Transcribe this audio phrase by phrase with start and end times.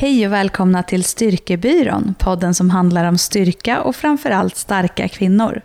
[0.00, 5.62] Hej och välkomna till Styrkebyrån, podden som handlar om styrka och framförallt starka kvinnor.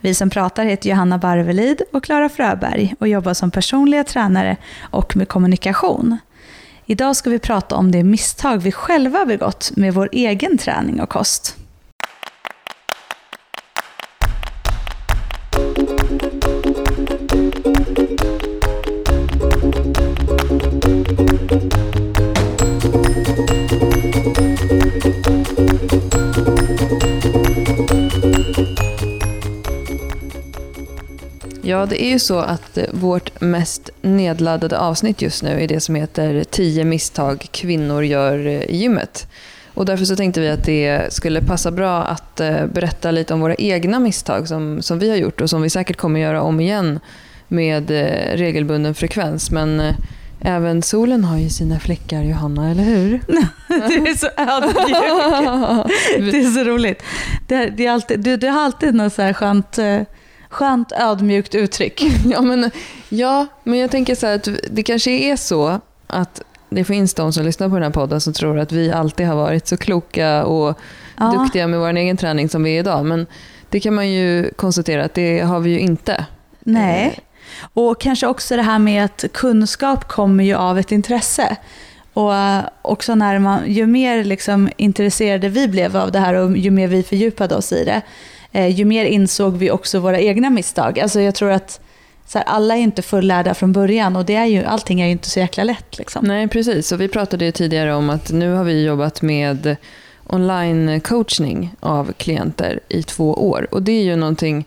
[0.00, 5.16] Vi som pratar heter Johanna Barvelid och Klara Fröberg och jobbar som personliga tränare och
[5.16, 6.18] med kommunikation.
[6.86, 11.08] Idag ska vi prata om det misstag vi själva begått med vår egen träning och
[11.08, 11.57] kost.
[31.68, 35.94] Ja, det är ju så att vårt mest nedladdade avsnitt just nu är det som
[35.94, 39.26] heter 10 misstag kvinnor gör i gymmet.
[39.74, 43.40] Och därför så tänkte vi att det skulle passa bra att eh, berätta lite om
[43.40, 46.60] våra egna misstag som, som vi har gjort och som vi säkert kommer göra om
[46.60, 47.00] igen
[47.48, 49.50] med eh, regelbunden frekvens.
[49.50, 49.94] Men eh,
[50.40, 53.20] även solen har ju sina fläckar, Johanna, eller hur?
[53.68, 56.32] Du är så ödmjuk.
[56.32, 57.02] Det är så roligt.
[57.46, 59.78] Det, det är alltid, du, du har alltid något så här skönt
[60.48, 62.02] skönt ödmjukt uttryck.
[62.24, 62.70] Ja men,
[63.08, 67.32] ja, men jag tänker så här att det kanske är så att det finns de
[67.32, 70.44] som lyssnar på den här podden som tror att vi alltid har varit så kloka
[70.44, 70.78] och
[71.16, 71.32] ja.
[71.32, 73.04] duktiga med vår egen träning som vi är idag.
[73.04, 73.26] Men
[73.70, 76.24] det kan man ju konstatera att det har vi ju inte.
[76.60, 77.20] Nej,
[77.74, 81.56] och kanske också det här med att kunskap kommer ju av ett intresse.
[82.12, 82.32] Och
[82.82, 86.88] också när man, ju mer liksom intresserade vi blev av det här och ju mer
[86.88, 88.02] vi fördjupade oss i det, eh,
[88.52, 91.00] Eh, ju mer insåg vi också våra egna misstag.
[91.00, 91.80] Alltså jag tror att
[92.26, 95.12] så här, alla är inte fullärda från början och det är ju, allting är ju
[95.12, 95.98] inte så jäkla lätt.
[95.98, 96.24] Liksom.
[96.24, 96.92] Nej, precis.
[96.92, 99.76] Och vi pratade ju tidigare om att nu har vi jobbat med
[100.26, 103.68] online-coachning av klienter i två år.
[103.70, 104.66] Och det är ju någonting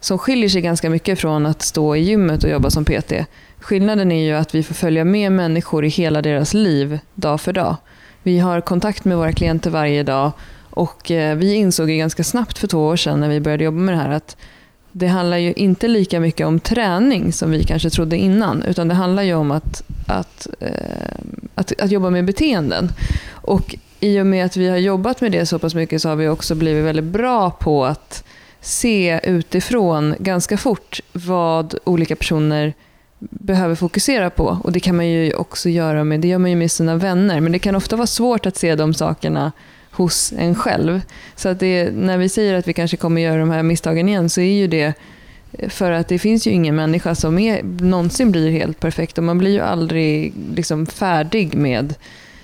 [0.00, 3.12] som skiljer sig ganska mycket från att stå i gymmet och jobba som PT.
[3.58, 7.52] Skillnaden är ju att vi får följa med människor i hela deras liv, dag för
[7.52, 7.76] dag.
[8.22, 10.32] Vi har kontakt med våra klienter varje dag
[10.70, 13.78] och eh, vi insåg ju ganska snabbt för två år sedan när vi började jobba
[13.78, 14.36] med det här att
[14.92, 18.94] det handlar ju inte lika mycket om träning som vi kanske trodde innan, utan det
[18.94, 20.70] handlar ju om att, att, eh,
[21.54, 22.92] att, att jobba med beteenden.
[23.30, 26.16] Och i och med att vi har jobbat med det så pass mycket så har
[26.16, 28.24] vi också blivit väldigt bra på att
[28.60, 32.74] se utifrån ganska fort vad olika personer
[33.18, 34.58] behöver fokusera på.
[34.64, 37.40] Och det kan man ju också göra med, det gör man ju med sina vänner,
[37.40, 39.52] men det kan ofta vara svårt att se de sakerna
[39.90, 41.00] hos en själv.
[41.36, 44.28] Så att det, när vi säger att vi kanske kommer göra de här misstagen igen
[44.28, 44.94] så är ju det
[45.52, 49.24] eh, för att det finns ju ingen människa som är, någonsin blir helt perfekt och
[49.24, 51.94] man blir ju aldrig liksom färdig med,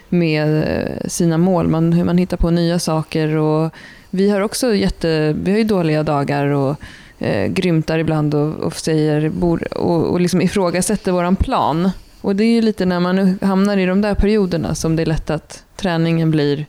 [0.09, 1.69] med eh, sina mål.
[1.69, 3.73] Man, man hittar på nya saker och
[4.11, 6.77] vi har också jätte, vi har ju dåliga dagar och
[7.19, 11.91] eh, grymtar ibland och, och säger och, och liksom ifrågasätter våran plan.
[12.21, 15.07] Och det är ju lite när man hamnar i de där perioderna som det är
[15.07, 16.67] lätt att träningen blir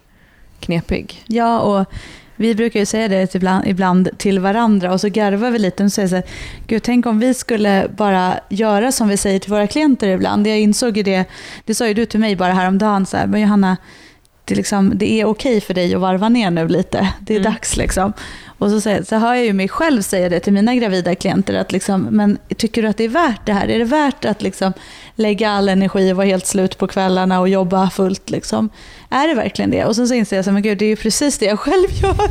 [0.59, 1.23] knepig.
[1.27, 1.85] Ja, och
[2.35, 5.91] vi brukar ju säga det ibland, ibland till varandra och så garvar vi lite och
[5.91, 6.25] säger så här,
[6.67, 10.47] Gud, tänk om vi skulle bara göra som vi säger till våra klienter ibland.
[10.47, 11.25] Jag insåg ju det,
[11.65, 13.77] det sa ju du till mig bara häromdagen, så här, men Johanna,
[14.47, 17.13] det, liksom, det är okej för dig att varva ner nu lite.
[17.19, 17.51] Det är mm.
[17.51, 18.13] dags liksom.
[18.57, 21.53] Och så, säger, så hör jag ju mig själv säga det till mina gravida klienter,
[21.53, 23.67] att liksom, men tycker du att det är värt det här?
[23.67, 24.73] Är det värt att liksom
[25.15, 28.29] lägga all energi och vara helt slut på kvällarna och jobba fullt?
[28.29, 28.69] Liksom?
[29.09, 29.85] Är det verkligen det?
[29.85, 32.29] Och sen så inser jag att det är ju precis det jag själv gör.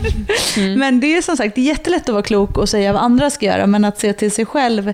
[0.57, 0.79] Mm.
[0.79, 3.31] Men det är som sagt det är jättelätt att vara klok och säga vad andra
[3.31, 4.93] ska göra, men att se till sig själv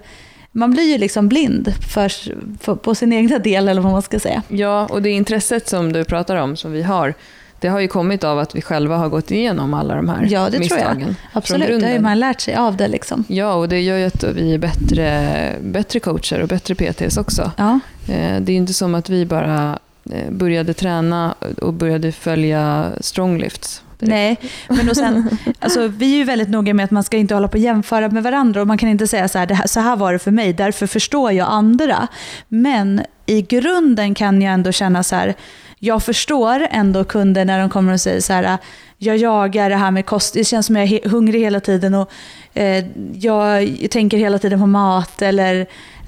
[0.53, 2.13] man blir ju liksom blind för,
[2.61, 4.43] för, på sin egna del, eller vad man ska säga.
[4.49, 7.15] Ja, och det intresset som du pratar om, som vi har,
[7.61, 10.51] det har ju kommit av att vi själva har gått igenom alla de här ja,
[10.51, 10.97] det misstagen.
[10.97, 11.15] Tror jag.
[11.33, 12.89] Absolut, det har ju man lärt sig av det.
[12.89, 13.25] Liksom.
[13.29, 17.51] Ja, och det gör ju att vi är bättre, bättre coacher och bättre PTs också.
[17.57, 17.81] Ja.
[18.09, 19.79] Eh, det är inte som att vi bara
[20.11, 23.83] eh, började träna och började följa stronglifts.
[24.09, 27.35] Nej, men och sen, alltså, vi är ju väldigt noga med att man ska inte
[27.35, 29.81] hålla på och jämföra med varandra och man kan inte säga så här, här, så
[29.81, 32.09] här var det för mig, därför förstår jag andra.
[32.49, 35.35] Men i grunden kan jag ändå känna så här,
[35.79, 38.59] jag förstår ändå kunder när de kommer och säger så här,
[39.03, 42.11] jag jagar det här med kost, det känns som jag är hungrig hela tiden och
[42.55, 42.85] eh,
[43.15, 45.67] jag tänker hela tiden på mat eller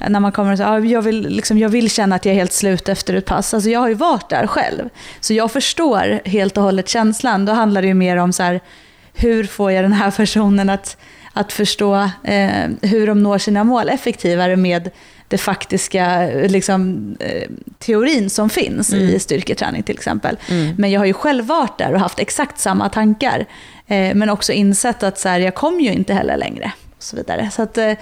[0.09, 2.39] när man kommer och säger, ah, jag, vill, liksom, jag vill känna att jag är
[2.39, 3.55] helt slut efter ett pass.
[3.55, 4.89] Alltså jag har ju varit där själv.
[5.21, 7.45] Så jag förstår helt och hållet känslan.
[7.45, 8.61] Då handlar det ju mer om så här,
[9.15, 10.97] hur får jag den här personen att,
[11.33, 14.91] att förstå eh, hur de når sina mål effektivare med
[15.29, 17.49] det faktiska liksom, eh,
[17.79, 19.09] teorin som finns mm.
[19.09, 20.37] i styrketräning till exempel.
[20.51, 20.75] Mm.
[20.79, 23.45] Men jag har ju själv varit där och haft exakt samma tankar.
[23.87, 26.73] Eh, men också insett att så här, jag kom ju inte heller längre.
[26.99, 27.51] så vidare.
[27.53, 27.93] Så att, eh,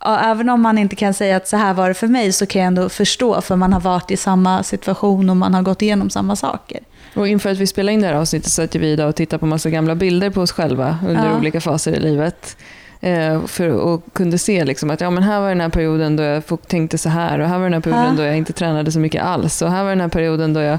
[0.00, 2.46] ja, även om man inte kan säga att så här var det för mig så
[2.46, 5.82] kan jag ändå förstå för man har varit i samma situation och man har gått
[5.82, 6.80] igenom samma saker.
[7.14, 9.40] Och inför att vi spelar in det här avsnittet så satt vi idag och tittade
[9.40, 11.36] på massa gamla bilder på oss själva under Ja.
[11.38, 12.56] olika faser i livet.
[13.02, 16.22] Eh, för, och kunde se liksom att ja, men här var den här perioden då
[16.22, 18.16] jag tänkte så här och här var den här perioden Ja.
[18.16, 20.78] då jag inte tränade så mycket alls och här var den här perioden då jag,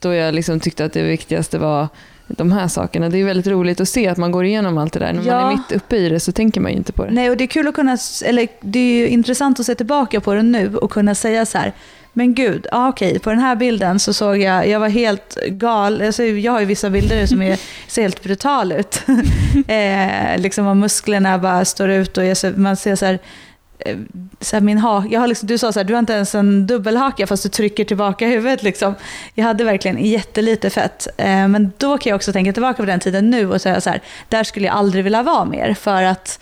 [0.00, 1.88] då jag liksom tyckte att det viktigaste var
[2.28, 3.08] de här sakerna.
[3.08, 5.06] Det är väldigt roligt att se att man går igenom allt det där.
[5.12, 5.50] När man Ja.
[5.50, 7.10] är mitt uppe i det så tänker man ju inte på det.
[7.10, 10.20] Nej, och det är kul att kunna, eller det är ju intressant att se tillbaka
[10.20, 11.72] på det nu och kunna säga så här,
[12.16, 16.02] men gud, ah, okej, på den här bilden så såg jag, jag var helt gal,
[16.02, 19.02] alltså, jag har ju vissa bilder som är, ser helt brutal ut.
[19.68, 23.18] eh, liksom och musklerna bara står ut och jag, ser- man ser så här,
[23.78, 23.96] eh,
[24.40, 26.34] så här min ha, jag har liksom, du sa så här, du har inte ens
[26.34, 28.62] en dubbelhaka fast du trycker tillbaka huvudet.
[28.62, 28.94] Liksom.
[29.34, 31.08] Jag hade verkligen jättelite fett.
[31.16, 33.90] Eh, men då kan jag också tänka tillbaka på den tiden nu och säga så
[33.90, 36.40] här, där skulle jag aldrig vilja vara mer för att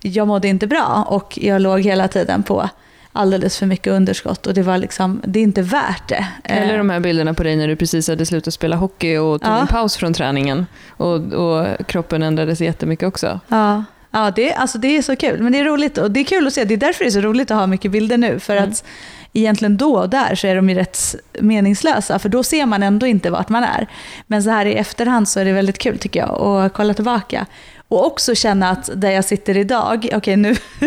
[0.00, 2.68] jag mådde inte bra och jag låg hela tiden på
[3.16, 6.26] alldeles för mycket underskott och det var liksom, det är inte värt det.
[6.44, 9.40] Eh, Eller de här bilderna på dig när du precis hade slutat spela hockey och
[9.42, 9.60] tog Ja.
[9.60, 10.66] en paus från träningen.
[10.88, 13.40] Och, och kroppen ändrades jättemycket också.
[13.48, 15.42] Ja, ja det, alltså det är så kul.
[15.42, 16.64] Men det är roligt och det är kul att se.
[16.64, 18.38] Det är därför det är så roligt att ha mycket bilder nu.
[18.40, 18.70] För Mm.
[18.70, 18.84] att
[19.32, 22.18] egentligen då och där så är de ju rätt meningslösa.
[22.18, 23.86] För då ser man ändå inte vart man är.
[24.26, 27.46] Men så här i efterhand så är det väldigt kul tycker jag att kolla tillbaka.
[27.88, 30.54] Och också känna att där jag sitter idag, okej nu,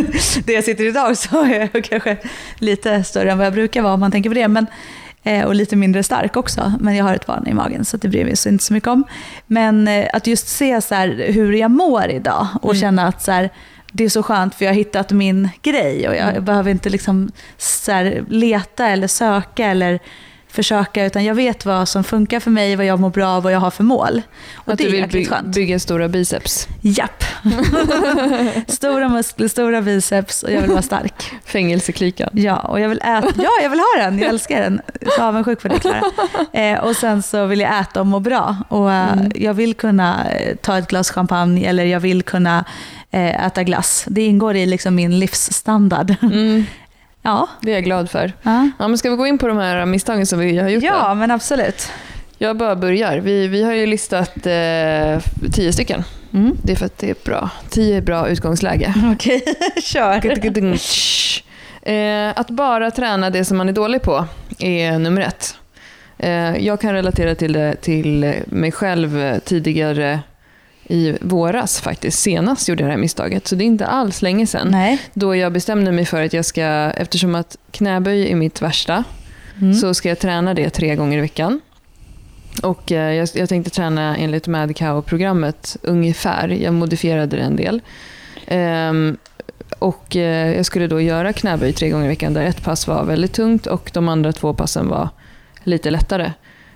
[0.45, 2.17] där jag sitter idag så är jag kanske
[2.59, 4.47] lite större än vad jag brukar vara om man tänker på det.
[4.47, 4.67] Men,
[5.23, 6.73] eh, och lite mindre stark också.
[6.79, 8.89] Men jag har ett barn i magen så det bryr vi oss inte så mycket
[8.89, 9.03] om.
[9.47, 12.81] Men eh, att just se så här, hur jag mår idag och Mm.
[12.81, 13.49] känna att så här,
[13.91, 16.45] det är så skönt för jag har hittat min grej och jag Mm.
[16.45, 19.99] behöver inte liksom så leta eller söka eller
[20.57, 23.54] försöka utan jag vet vad som funkar för mig, vad jag mår bra av, vad
[23.54, 24.21] jag har för mål.
[24.56, 25.56] Och att det du är vill jäkligt by- skönt.
[25.56, 26.68] bygga stora biceps.
[26.81, 27.24] Japp.
[28.68, 31.31] stora muskler, stora biceps och jag vill vara stark.
[31.45, 32.30] Fängelseklikan.
[32.33, 33.27] Ja, och jag vill äta.
[33.38, 34.19] Ja, jag vill ha den.
[34.19, 34.81] Jag älskar den.
[35.15, 36.01] Så avundsjuk på det, Klara.
[36.54, 38.56] Eh, och sen så vill jag äta och må bra.
[38.69, 39.31] Och eh, Mm.
[39.36, 42.65] jag vill kunna eh, ta ett glas champagne eller jag vill kunna
[43.12, 44.06] eh, äta glass.
[44.07, 46.15] Det ingår i liksom min livsstandard.
[46.21, 46.65] Mm,
[47.27, 47.47] Ja.
[47.62, 48.33] det är jag glad för.
[48.41, 50.81] Ja, Ja, men ska vi gå in på de här misstagen som vi har gjort?
[50.83, 50.88] då?
[50.88, 51.91] ja men absolut.
[52.38, 53.18] Jag bara börjar.
[53.18, 55.19] Vi, vi har ju listat eh,
[55.53, 56.03] tio stycken.
[56.33, 56.57] Mm.
[56.63, 57.50] Det är för att det är bra.
[57.69, 58.94] Tio är bra utgångsläge.
[59.13, 59.44] Okej,
[59.83, 60.19] kör.
[61.81, 64.25] Eh, att bara träna det som man är dålig på
[64.59, 65.57] är nummer ett.
[66.18, 70.19] Eh, jag kan relatera till det till mig själv tidigare
[70.89, 72.19] i våras faktiskt.
[72.19, 74.68] Senast gjorde jag det här misstaget, så det är inte alls länge sedan.
[74.72, 75.00] Nej.
[75.13, 76.63] Då jag bestämde mig för att jag ska,
[76.95, 79.04] eftersom att knäböj är mitt värsta,
[79.62, 79.74] Mm.
[79.74, 81.62] så ska jag träna det tre gånger i veckan.
[82.63, 86.48] Och eh, jag, jag tänkte träna enligt Mad Cow-programmet ungefär.
[86.48, 87.81] Jag modifierade det en del.
[88.48, 89.18] Ehm,
[89.80, 93.04] och eh, jag skulle då göra knäböj tre gånger i veckan där ett pass var
[93.04, 95.10] väldigt tungt och de andra två passen var
[95.63, 96.31] lite lättare.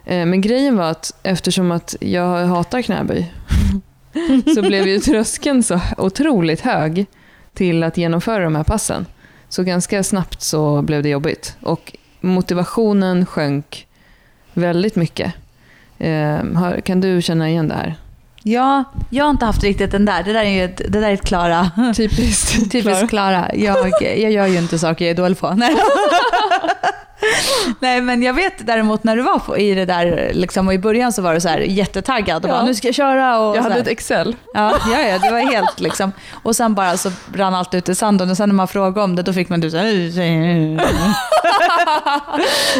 [0.05, 3.33] Eh, men grejen var att eftersom att jag hatar knäböj
[4.55, 7.05] så blev ju tröskeln så otroligt hög
[7.53, 9.05] till att genomföra de här passen.
[9.49, 11.55] Så ganska snabbt så blev det jobbigt.
[11.61, 13.87] Och motivationen sjönk
[14.53, 15.33] väldigt mycket.
[15.97, 16.39] Eh,
[16.83, 17.95] kan du känna igen det här?
[18.43, 20.23] Ja, jag har inte haft riktigt den där.
[20.23, 21.71] Det där är ju ett, det där är ett Klara.
[21.95, 22.71] Typiskt.
[22.71, 23.49] Typiskt Klara.
[23.53, 25.49] Jag, jag gör ju inte saker jag är dålig på.
[25.55, 25.75] Nej.
[27.79, 30.77] Nej men jag vet däremot när du var på, i det där, liksom, och i
[30.77, 32.53] början så var du så här jättetaggad och Ja.
[32.53, 33.39] bara nu ska jag köra.
[33.39, 34.35] Och Jag hade ett Excel.
[34.53, 36.11] Ja, ja, ja, det var helt liksom.
[36.43, 39.15] Och sen bara så brann allt ut i sanden och sen när man frågade om
[39.15, 39.85] det då fick man du så här,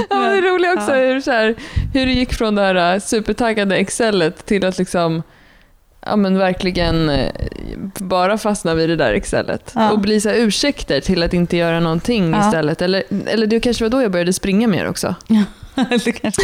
[0.10, 1.56] Ja, men det roliga också är hur, så här,
[1.94, 5.24] hur det gick från det här supertaggade Excelet till att liksom
[6.06, 7.32] Ja men verkligen eh,
[7.98, 9.72] bara fastna vid det där Excelet.
[9.76, 9.92] Ja.
[9.92, 12.46] Och bli så här ursäkter till att inte göra någonting Ja.
[12.48, 12.82] istället.
[12.82, 15.16] Eller, eller det kanske var då jag började springa mer också.
[16.22, 16.44] Kanske.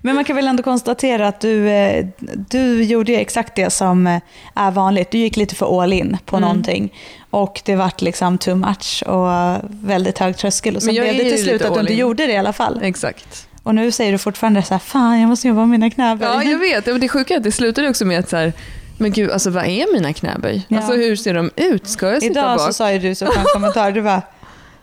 [0.00, 2.06] Men man kan väl ändå konstatera att du, eh,
[2.50, 4.20] du gjorde exakt det som eh,
[4.54, 5.10] är vanligt.
[5.10, 6.48] Du gick lite för all in på Mm.
[6.48, 6.92] någonting.
[7.30, 10.76] Och det vart liksom too much och väldigt hög tröskel.
[10.76, 11.98] Och sen blev det till slut att du inte in.
[11.98, 12.80] gjorde det i alla fall.
[12.82, 13.48] Exakt.
[13.62, 16.28] Och nu säger du fortfarande så här, fan jag måste jobba med mina knäböj.
[16.28, 17.00] Ja, jag vet.
[17.00, 18.52] Det sjuka är att det slutade också med att så här,
[18.98, 20.66] men gud, alltså vad är mina knäböj?
[20.68, 20.76] Ja.
[20.76, 21.88] Alltså hur ser de ut?
[21.88, 22.66] Ska jag sitta Idag bak?
[22.66, 24.22] så sa ju du så skön kommentar, du bara,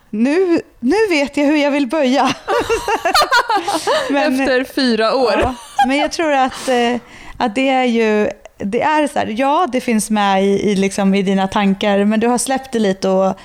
[0.09, 2.29] nu, nu vet jag hur jag vill böja.
[4.09, 5.33] Men- Efter fyra år.
[5.41, 5.55] Ja,
[5.87, 6.95] men jag tror att, eh,
[7.37, 11.15] att det är ju, det är så här, ja det finns med i, i, liksom,
[11.15, 13.37] i dina tankar men du har släppt det lite och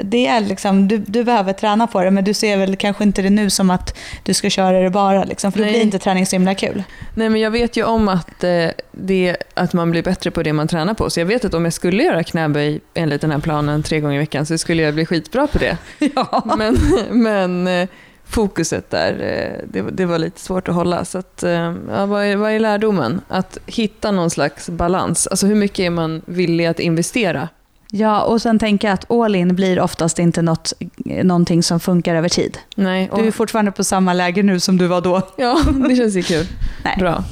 [0.00, 3.22] det är liksom, du, du behöver träna på det, men du ser väl kanske inte
[3.22, 5.72] det nu som att du ska köra det bara, liksom, för då Nej.
[5.72, 6.82] blir inte träning så himla kul.
[7.14, 10.52] Nej, men jag vet ju om att, eh, det, att man blir bättre på det
[10.52, 11.10] man tränar på.
[11.10, 14.16] Så jag vet att om jag skulle göra knäböj enligt den här planen tre gånger
[14.16, 15.78] i veckan så skulle jag bli skitbra på det.
[16.14, 16.42] Ja.
[16.58, 16.76] Men,
[17.10, 17.88] men eh,
[18.24, 21.04] fokuset där, eh, det, det var lite svårt att hålla.
[21.04, 23.20] Så att, eh, ja, vad, är, vad är lärdomen?
[23.28, 25.26] Att hitta någon slags balans.
[25.26, 27.48] Alltså hur mycket är man villig att investera?
[27.94, 30.72] Ja, och sen tänker jag att all in blir oftast inte något,
[31.04, 32.58] någonting som funkar över tid.
[32.74, 35.28] Nej, och, Du är fortfarande på samma läge nu som du var då.
[35.36, 35.58] ja,
[35.88, 36.46] det känns ju kul.
[36.84, 36.96] Nej.
[36.98, 37.24] Bra.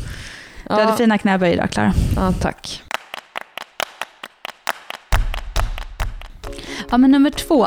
[0.68, 1.92] Du hade Ja, fina knäböj idag, Klara.
[2.16, 2.82] ja, tack.
[6.90, 7.66] Ja, men nummer två,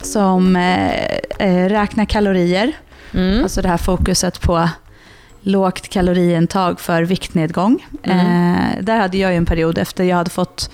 [0.00, 0.90] som eh,
[1.38, 2.72] eh, räknar kalorier.
[3.14, 3.42] Mm.
[3.42, 4.68] Alltså det här fokuset på
[5.40, 7.86] lågt kaloriintag för viktnedgång.
[8.02, 8.18] Mm.
[8.56, 10.70] Eh, där hade jag ju en period efter jag hade fått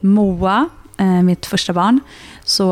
[0.00, 2.00] Moa, Eh, mitt första barn,
[2.44, 2.66] så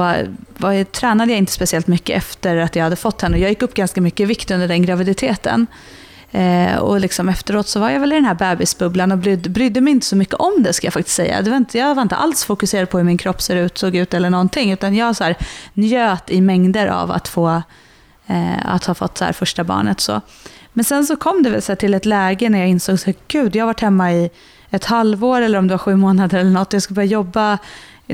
[0.57, 3.39] var jag, tränade jag inte speciellt mycket efter att jag hade fått henne.
[3.39, 5.67] Jag gick upp ganska mycket i vikt under den graviditeten.
[6.33, 9.81] Eh, och liksom efteråt så var jag väl i den här bebisbubblan och brydde, brydde
[9.81, 11.43] mig inte så mycket om det ska jag faktiskt säga.
[11.43, 13.97] Det var inte, jag var inte alls fokuserad på hur min kropp ser ut, såg
[13.97, 14.73] ut eller någonting.
[14.73, 15.37] Utan jag så här,
[15.75, 17.63] njöt i mängder av att få
[18.27, 20.01] eh, att ha fått så här första barnet.
[20.01, 20.21] Så.
[20.73, 23.57] Men sen så kom det väl så till ett läge när jag insåg att gud,
[23.57, 24.31] jag har varit hemma i
[24.71, 26.73] ett halvår eller om det var sju månader eller något.
[26.73, 27.59] Jag skulle börja jobba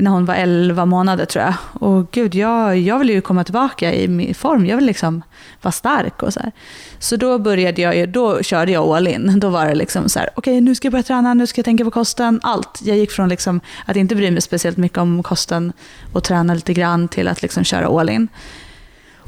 [0.01, 1.53] när hon var 11 månader tror jag.
[1.73, 4.65] Och gud, jag, jag vill ju komma tillbaka i min form.
[4.65, 5.21] Jag vill liksom
[5.61, 6.51] vara stark och så här.
[6.99, 9.39] Så då började jag, då körde jag all in.
[9.39, 11.65] Då var det liksom så här, okej nu ska jag börja träna, nu ska jag
[11.65, 12.79] tänka på kosten, allt.
[12.83, 15.73] Jag gick från liksom att inte bry mig speciellt mycket om kosten
[16.13, 18.27] och träna lite grann till att liksom köra all in.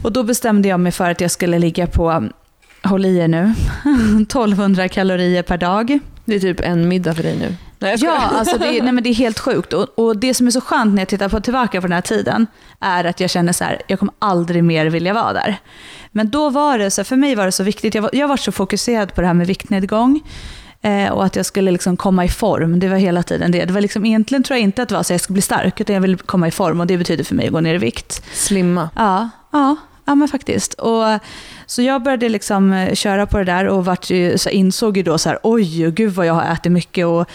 [0.02, 2.30] Och då bestämde jag mig för att jag skulle ligga på,
[2.84, 3.54] håll i er nu,
[4.22, 6.00] 1200 kalorier per dag.
[6.26, 7.69] Det är typ en middag för dig nu.
[7.80, 8.16] Nej, jag.
[8.16, 9.74] Ja, alltså det, nej, men det är helt sjukt.
[9.74, 12.02] Och, och det som är så skönt när jag tittar på, tillbaka på den här
[12.02, 12.48] tiden
[12.80, 15.58] är att jag känner så här, jag kommer aldrig mer vilja vara där.
[16.12, 18.28] Men då var det, så här, för mig var det så viktigt, jag var, jag
[18.28, 20.22] var så fokuserad på det här med viktnedgång.
[20.82, 23.66] Eh, och att jag skulle liksom komma i form, det var hela tiden det.
[23.66, 25.82] det var liksom, egentligen tror jag inte att det var så jag skulle bli stark,
[25.82, 27.78] utan jag ville komma i form och det betyder för mig att gå ner i
[27.78, 28.24] vikt.
[28.34, 28.90] Slimma.
[28.96, 30.74] Ja, ja, ja men faktiskt.
[30.74, 31.04] Och,
[31.66, 35.04] så jag började liksom eh, köra på det där och vart ju, så insåg ju
[35.04, 37.06] då så här, oj, gud vad jag har ätit mycket.
[37.06, 37.30] Och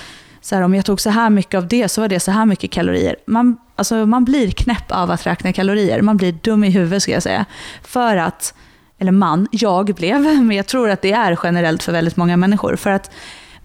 [0.45, 2.47] så här, om jag tog så här mycket av det så var det så här
[2.47, 3.17] mycket kalorier.
[3.27, 6.03] Man, alltså, man blir knäpp av att räkna kalorier.
[6.03, 7.45] Man blir dum i huvudet ska jag säga.
[7.83, 8.55] För att,
[8.99, 12.77] eller man, jag blev, men jag tror att det är generellt för väldigt många människor.
[12.77, 13.11] För att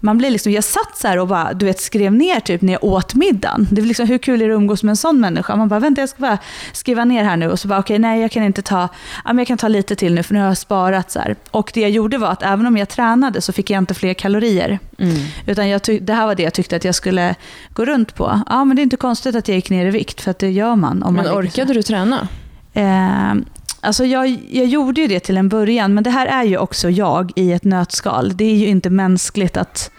[0.00, 2.72] man blir liksom, jag satt så här och bara, du vet, skrev ner typ när
[2.72, 3.68] jag åt middagen.
[3.70, 5.56] Det är liksom, hur kul är det att umgås med en sån människa?
[5.56, 6.38] Man bara, vänta jag ska bara
[6.72, 7.50] skriva ner här nu.
[7.50, 8.80] Och så bara, okej nej jag kan inte ta,
[9.24, 11.10] ja, men jag kan ta lite till nu för nu har jag sparat.
[11.10, 11.36] Så här.
[11.50, 14.14] Och det jag gjorde var att även om jag tränade så fick jag inte fler
[14.14, 14.78] kalorier.
[14.98, 15.16] Mm.
[15.46, 17.34] Utan jag tyck, det här var det jag tyckte att jag skulle
[17.72, 18.40] gå runt på.
[18.48, 20.50] Ja men det är inte konstigt att jag gick ner i vikt för att det
[20.50, 21.02] gör man.
[21.02, 21.40] Om man Men här.
[21.40, 22.28] orkade du träna?
[22.72, 23.34] Eh,
[23.80, 26.90] alltså jag, jag gjorde ju det till en början, men det här är ju också
[26.90, 28.36] jag i ett nötskal.
[28.36, 29.90] Det är ju inte mänskligt att...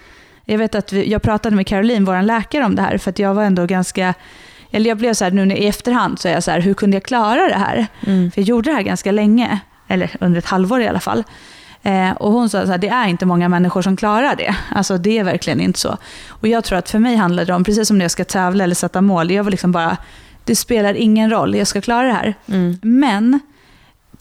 [0.46, 3.20] Jag vet att vi, jag pratade med Caroline, vår läkare, om det här, för att
[3.20, 4.14] jag var ändå ganska...
[4.72, 6.96] Eller jag blev så här, nu i efterhand, så är jag så här, hur kunde
[6.96, 7.88] jag klara det här?
[8.08, 8.32] Mm.
[8.32, 11.24] För jag gjorde det här ganska länge, eller under ett halvår i alla fall.
[11.84, 14.56] Eh, och hon sa här, det är inte många människor som klarar det.
[14.76, 15.98] Alltså det är verkligen inte så.
[16.30, 18.64] Och jag tror att för mig handlar det om, precis som när jag ska tävla
[18.64, 19.98] eller sätta mål, jag var liksom bara,
[20.46, 22.34] det spelar ingen roll, jag ska klara det här.
[22.48, 22.78] Mm.
[22.82, 23.40] Men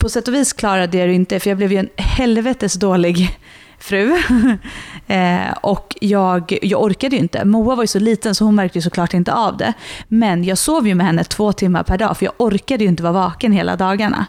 [0.01, 3.39] på sätt och vis klarade jag det inte, för jag blev ju en helvetes dålig
[3.79, 4.17] fru.
[5.07, 7.45] eh, och jag, jag orkade ju inte.
[7.45, 9.73] Moa var ju så liten så hon märkte ju såklart inte av det.
[10.07, 13.03] Men jag sov ju med henne två timmar per dag, för jag orkade ju inte
[13.03, 14.25] vara vaken hela dagarna.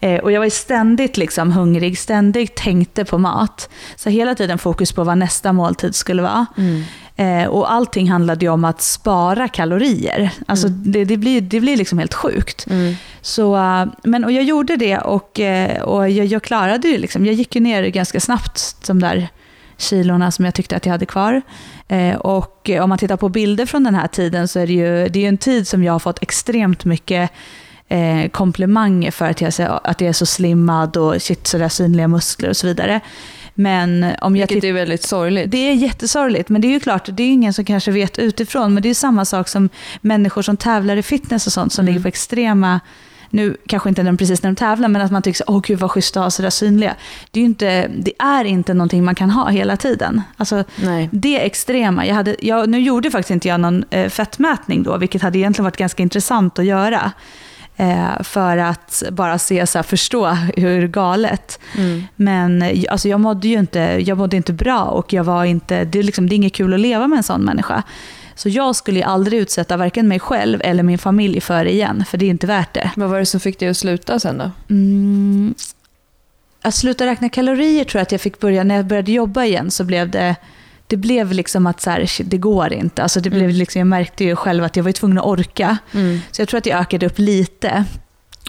[0.00, 3.70] Eh, och jag var ju ständigt liksom hungrig, ständigt tänkte på mat.
[3.96, 6.46] Så hela tiden fokus på vad nästa måltid skulle vara.
[6.56, 6.82] Mm.
[7.16, 10.30] Eh, och allting handlade ju om att spara kalorier.
[10.46, 12.66] Alltså det, det, blir, det blir liksom helt sjukt.
[12.70, 12.94] Mm.
[13.20, 16.98] Så, eh, men, och jag gjorde det och, eh, och jag, jag klarade det.
[16.98, 17.26] Liksom.
[17.26, 19.28] Jag gick ju ner ganska snabbt, de där
[19.78, 21.42] kilorna som jag tyckte att jag hade kvar.
[21.88, 24.72] Eh, och eh, om man tittar på bilder från den här tiden så är det
[24.72, 27.30] ju det är ju en tid som jag har fått extremt mycket
[27.88, 29.52] eh, komplimanger för att jag,
[29.84, 33.00] att jag är så slimmad och shit, sådär synliga muskler och så vidare.
[33.54, 35.50] Men om jag Vilket är väldigt sorgligt.
[35.50, 38.74] det är jättesorgligt, men det är ju klart, det är ingen som kanske vet utifrån,
[38.74, 39.68] men det är samma sak som
[40.00, 41.92] människor som tävlar i fitness och sånt, som Mm.
[41.94, 42.80] ligger på extrema,
[43.30, 46.16] nu kanske inte precis när de tävlar, men att man tycker åh gud vad schysst
[46.16, 46.94] att ha sådär synliga.
[47.30, 50.22] Det är inte, det är inte någonting man kan ha hela tiden.
[50.36, 51.08] Alltså, Nej.
[51.12, 55.22] det extrema, jag hade, jag, nu gjorde faktiskt inte jag någon eh, fettmätning då, vilket
[55.22, 57.12] hade egentligen varit ganska intressant att göra.
[57.76, 60.26] Eh, för att bara se, så här, förstå
[60.56, 61.60] hur galet.
[61.78, 62.02] Mm.
[62.16, 65.98] Men alltså, jag mådde ju inte, jag mådde inte bra och jag var inte, det,
[65.98, 67.82] är liksom, det är inget kul att leva med en sån människa.
[68.34, 72.04] Så jag skulle ju aldrig utsätta varken mig själv eller min familj för det igen,
[72.08, 72.90] för det är inte värt det.
[72.96, 74.50] Vad var det som fick dig att sluta sen då?
[74.70, 75.54] Mm,
[76.62, 79.70] att sluta räkna kalorier tror jag att jag fick börja, när jag började jobba igen
[79.70, 80.36] så blev det
[80.94, 83.02] det blev liksom att så här, det går inte.
[83.02, 83.56] Alltså det blev Mm.
[83.56, 85.78] liksom, jag märkte ju själv att jag var tvungen att orka.
[86.30, 87.84] Så jag tror att jag ökade upp lite.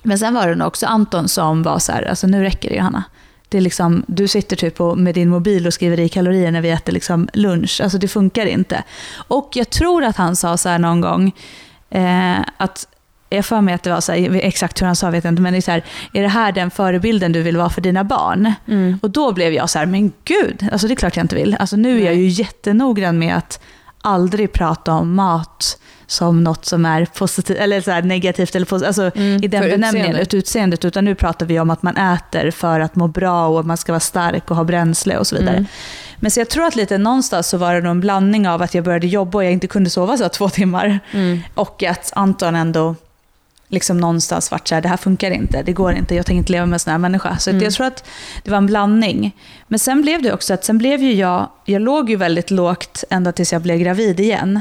[0.04, 2.75] Men sen var det nog också Anton som var så här, alltså nu räcker det
[2.75, 3.04] Johanna.
[3.50, 6.70] Det är liksom, du sitter typ med din mobil och skriver i kalorier när vi
[6.70, 7.82] äter liksom lunch.
[7.84, 8.84] Alltså det funkar inte.
[9.28, 11.36] Och jag tror att han sa så här någon gång,
[11.90, 12.88] eh, att
[13.36, 15.42] jag för mig att det var så här, exakt hur han sa vet jag inte,
[15.42, 18.04] men det är så här, är det här den förebilden du vill vara för dina
[18.04, 18.54] barn?
[18.68, 19.00] Mm.
[19.01, 21.56] Och då blev jag så här, men gud, alltså det är klart jag inte vill.
[21.60, 23.60] Alltså nu är jag ju jättenoggrann med att
[24.01, 25.77] aldrig prata om mat
[26.08, 29.92] som något som är positivt, eller så negativt eller positivt, alltså Mm, i den benämningen,
[29.92, 30.22] utseendet.
[30.22, 33.60] ut utseendet, utan nu pratar vi om att man äter för att må bra och
[33.60, 35.56] att man ska vara stark och ha bränsle och så vidare.
[35.56, 35.65] Mm.
[36.20, 38.84] Men så jag tror att lite någonstans så var det en blandning av att jag
[38.84, 41.00] började jobba och jag inte kunde sova så två timmar.
[41.12, 41.39] Mm.
[41.54, 42.96] Och att Anton ändå
[43.75, 46.51] liksom någonstans vart så här, det här funkar inte, det går inte, jag tänker inte
[46.51, 47.38] leva med en sån här människa.
[47.38, 47.63] Så Mm.
[47.63, 48.03] jag tror att
[48.44, 49.36] det var en blandning.
[49.67, 53.03] Men sen blev det också att, sen blev ju jag, jag låg ju väldigt lågt
[53.10, 54.60] ända tills jag blev gravid igen.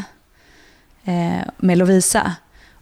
[1.04, 2.32] Eh, med Lovisa.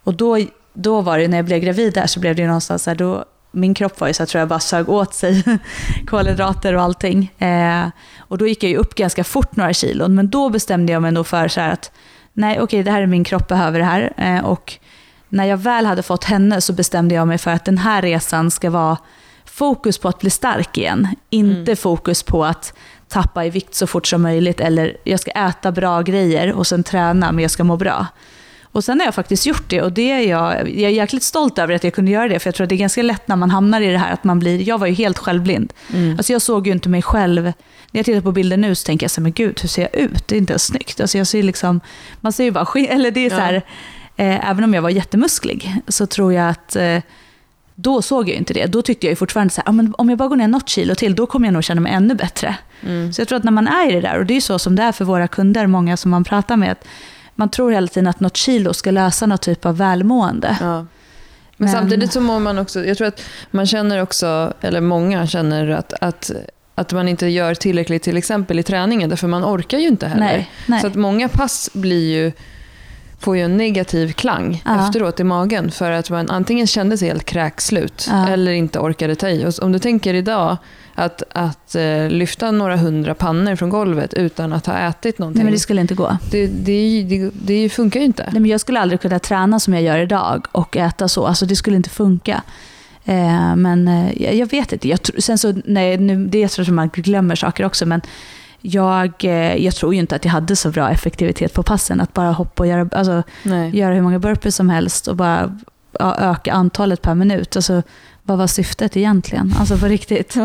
[0.05, 0.39] Och då,
[0.75, 2.95] då var det, när jag blev gravid där så blev det ju någonstans så här,
[2.95, 5.43] då, min kropp var ju så jag tror jag bara sög åt sig
[6.07, 7.33] kolhydrater och allting.
[7.39, 7.87] Eh,
[8.19, 11.13] och då gick jag ju upp ganska fort några kilon, men då bestämde jag mig
[11.13, 11.91] nog för så här att
[12.33, 14.13] nej okej, det här är min kropp, behöver det här.
[14.17, 14.79] Eh, och
[15.33, 18.51] när jag väl hade fått henne så bestämde jag mig för att den här resan
[18.51, 18.97] ska vara
[19.45, 21.09] fokus på att bli stark igen.
[21.31, 22.75] Inte fokus på att
[23.09, 26.83] tappa i vikt så fort som möjligt eller jag ska äta bra grejer och sen
[26.83, 28.07] träna men jag ska må bra.
[28.63, 31.59] Och sen har jag faktiskt gjort det och det är jag, jag är jäkligt stolt
[31.59, 33.37] över att jag kunde göra det för jag tror att det är ganska lätt när
[33.37, 35.73] man hamnar i det här att man blir, jag var ju helt självblind.
[35.95, 36.17] Mm.
[36.17, 39.05] Alltså jag såg ju inte mig själv, när jag tittar på bilder nu så tänker
[39.05, 40.29] jag så här, men gud hur ser jag ut?
[40.29, 41.01] Det är inte ens snyggt.
[41.01, 41.81] Alltså jag ser liksom,
[42.21, 43.63] man ser ju bara eller det är så här,
[44.17, 46.99] eh, även om jag var jättemusklig så tror jag att eh,
[47.75, 48.67] då såg jag inte det.
[48.67, 50.69] Då tyckte jag ju fortfarande så här, ah, men om jag bara går ner något
[50.69, 52.57] kilo till, då kommer jag nog känna mig ännu bättre.
[52.83, 53.13] Mm.
[53.13, 54.77] Så jag tror att när man är i det där, och det är så som
[54.77, 56.85] det är för våra kunder, många som man pratar med, att
[57.35, 60.57] man tror hela tiden att något kilo ska lösa något typ av välmående.
[60.61, 60.75] Ja.
[60.77, 60.87] Men,
[61.57, 65.69] Men- samtidigt så mår man också, jag tror att man känner också, eller många känner
[65.69, 66.31] att, att,
[66.75, 70.27] att man inte gör tillräckligt till exempel i träningen, därför man orkar ju inte heller.
[70.27, 70.81] Nej, nej.
[70.81, 72.33] Så att många pass blir ju,
[73.23, 74.87] får ju en negativ klang Ja.
[74.87, 78.29] efteråt i magen för att man antingen kände sig helt kräkslut Ja.
[78.29, 79.47] eller inte orkade ta i.
[79.47, 80.57] Och om du tänker idag
[80.95, 85.45] att, att eh, lyfta några hundra pannor från golvet utan att ha ätit någonting, Nej,
[85.45, 86.17] men det skulle inte gå.
[86.31, 88.29] det, det, det, det funkar ju inte.
[88.33, 91.27] Nej, men jag skulle aldrig kunna träna som jag gör idag och äta så.
[91.27, 92.43] Alltså, det skulle inte funka.
[93.05, 94.89] Eh, men eh, jag, jag vet inte.
[94.89, 97.87] Jag, sen så, nej, nu, det är så att man glömmer saker också.
[97.87, 98.01] Men
[98.63, 102.01] jag, eh, jag tror ju inte att jag hade så bra effektivitet på passen.
[102.01, 103.77] Att bara hoppa och göra, alltså, Nej.
[103.77, 105.59] göra hur många burpees som helst och bara
[105.99, 107.57] ja, öka antalet per minut.
[107.57, 107.83] Alltså,
[108.23, 109.55] vad var syftet egentligen?
[109.59, 110.37] Alltså på riktigt.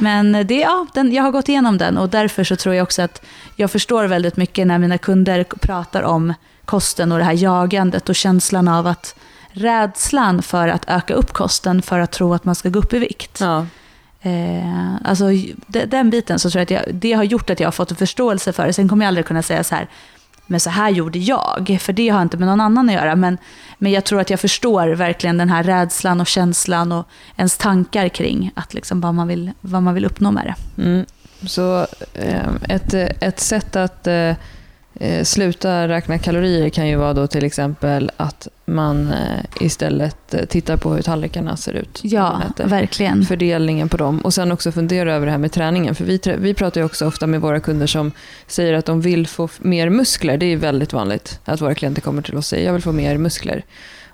[0.00, 3.02] Men det, ja, den, jag har gått igenom den och därför så tror jag också
[3.02, 3.22] att
[3.56, 8.14] jag förstår väldigt mycket när mina kunder pratar om kosten och det här jagandet och
[8.14, 9.14] känslan av att
[9.48, 12.98] rädslan för att öka upp kosten för att tro att man ska gå upp i
[12.98, 13.40] vikt.
[13.40, 13.66] Ja.
[14.26, 15.24] Eh, alltså,
[15.66, 17.96] den biten så tror jag att jag, det har gjort att jag har fått en
[17.96, 18.72] förståelse för det.
[18.72, 19.88] Sen kommer jag aldrig kunna säga så här,
[20.46, 23.16] men så här gjorde jag, för det har inte med någon annan att göra.
[23.16, 23.38] Men,
[23.78, 28.08] men jag tror att jag förstår verkligen den här rädslan och känslan och ens tankar
[28.08, 30.82] kring att liksom vad, man vill, vad man vill uppnå med det.
[30.82, 31.06] Mm.
[31.46, 34.34] Så eh, ett, ett sätt att eh,
[35.00, 40.44] eh, sluta räkna kalorier kan ju vara då till exempel att man eh, istället eh,
[40.44, 42.00] tittar på hur tallrikarna ser ut.
[42.02, 43.24] Ja, verkligen.
[43.24, 45.94] Fördelningen på dem och sen också fundera över det här med träningen.
[45.94, 48.12] För vi, vi pratar ju också ofta med våra kunder som
[48.46, 50.38] säger att de vill få mer muskler.
[50.38, 52.92] Det är väldigt vanligt att våra klienter kommer till oss och säger jag vill få
[52.92, 53.64] mer muskler.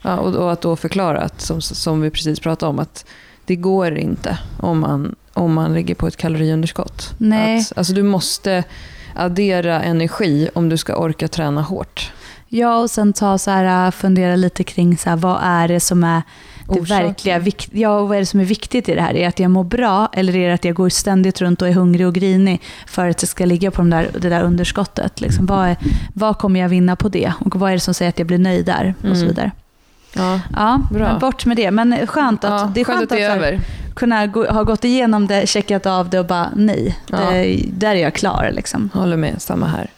[0.03, 3.05] Ja, och, och att då förklara, att, som, som vi precis pratade om, att
[3.45, 7.15] det går inte om man, om man ligger på ett kaloriunderskott.
[7.19, 7.61] Nej.
[7.61, 8.65] Att, alltså du måste
[9.15, 12.13] addera energi om du ska orka träna hårt.
[12.49, 16.05] Ja, och sen ta så här, fundera lite kring så här, vad är det som
[16.05, 16.23] är
[16.69, 17.07] det Orsaken.
[17.07, 19.11] verkliga ja, och vad är det som är viktigt i det här?
[19.11, 21.69] Är det att jag mår bra eller är det att jag går ständigt runt och
[21.69, 25.21] är hungrig och grinig för att det ska ligga på de där, det där underskottet?
[25.21, 25.77] Liksom, vad, är,
[26.15, 27.33] vad kommer jag vinna på det?
[27.41, 28.95] Och vad är det som säger att jag blir nöjd där?
[29.01, 29.29] Och så Mm.
[29.29, 29.51] vidare.
[30.15, 31.09] Ja, Ja, Bra.
[31.09, 31.71] men bort med det.
[31.71, 33.61] Men skönt att, ja, det är skönt, det är att så här, över.
[33.97, 37.19] kunna gå, ha gått igenom det, checkat av det och bara nej, Ja.
[37.31, 38.51] det, där är jag klar.
[38.53, 38.91] Liksom.
[38.95, 39.91] Håller med, samma här.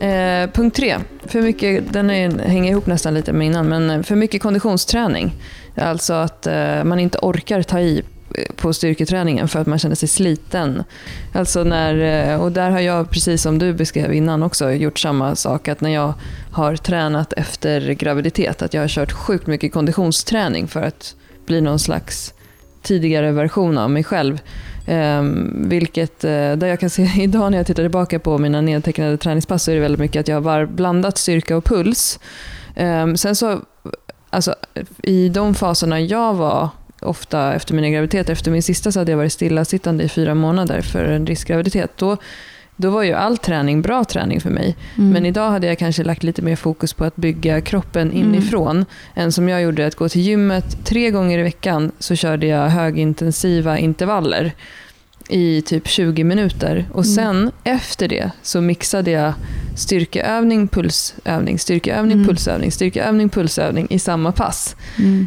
[0.00, 0.96] Eh, punkt tre.
[1.26, 5.32] För mycket, den är, hänger ihop nästan lite med innan, men för mycket konditionsträning.
[5.76, 8.02] Alltså att eh, man inte orkar ta i
[8.56, 10.84] på styrketräningen för att man känner sig sliten.
[11.32, 15.36] Alltså när, eh, och där har jag, precis som du beskrev innan också, gjort samma
[15.36, 15.68] sak.
[15.68, 16.14] Att när jag
[16.52, 21.14] har tränat efter graviditet, att jag har kört sjukt mycket konditionsträning för att
[21.46, 22.34] bli någon slags
[22.82, 24.40] tidigare version av mig själv.
[24.86, 29.16] Ehm, vilket, uh, där jag kan se idag när jag tittar tillbaka på mina nedtecknade
[29.16, 32.18] träningspass så är det väldigt mycket att jag har blandat styrka och puls.
[32.76, 33.60] Ehm, sen så,
[34.30, 34.54] alltså,
[35.02, 36.68] i de faserna jag var
[37.00, 40.80] ofta efter mina graviditeter, efter min sista så hade jag varit stillasittande i fyra månader
[40.80, 41.96] för en riskgraviditet.
[41.96, 42.16] Då
[42.80, 44.76] då var ju all träning bra träning för mig.
[44.98, 45.10] Mm.
[45.10, 48.24] Men idag hade jag kanske lagt lite mer fokus på att bygga kroppen mm.
[48.24, 48.76] inifrån.
[48.76, 48.86] Mm.
[49.14, 52.68] Än som jag gjorde att gå till gymmet tre gånger i veckan så körde jag
[52.68, 54.52] högintensiva intervaller
[55.28, 56.88] i typ 20 minuter.
[56.92, 57.14] Och mm.
[57.14, 57.52] sen mm.
[57.64, 59.32] efter det så mixade jag
[59.76, 62.26] styrkeövning, pulsövning, styrkeövning, mm.
[62.28, 64.76] pulsövning, styrkeövning, pulsövning i samma pass.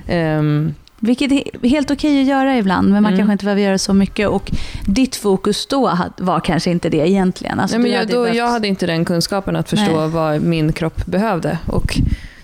[0.09, 3.17] Um, vilket är helt okej att göra ibland, men man mm.
[3.17, 4.27] kanske inte behöver göra så mycket.
[4.27, 4.51] Och
[4.85, 7.59] ditt fokus då var kanske inte det egentligen.
[7.59, 8.37] Alltså, Nej, men jag, då, behövt...
[8.37, 10.09] jag hade inte den kunskapen att förstå Nej.
[10.09, 11.57] vad min kropp behövde.
[11.65, 11.97] Och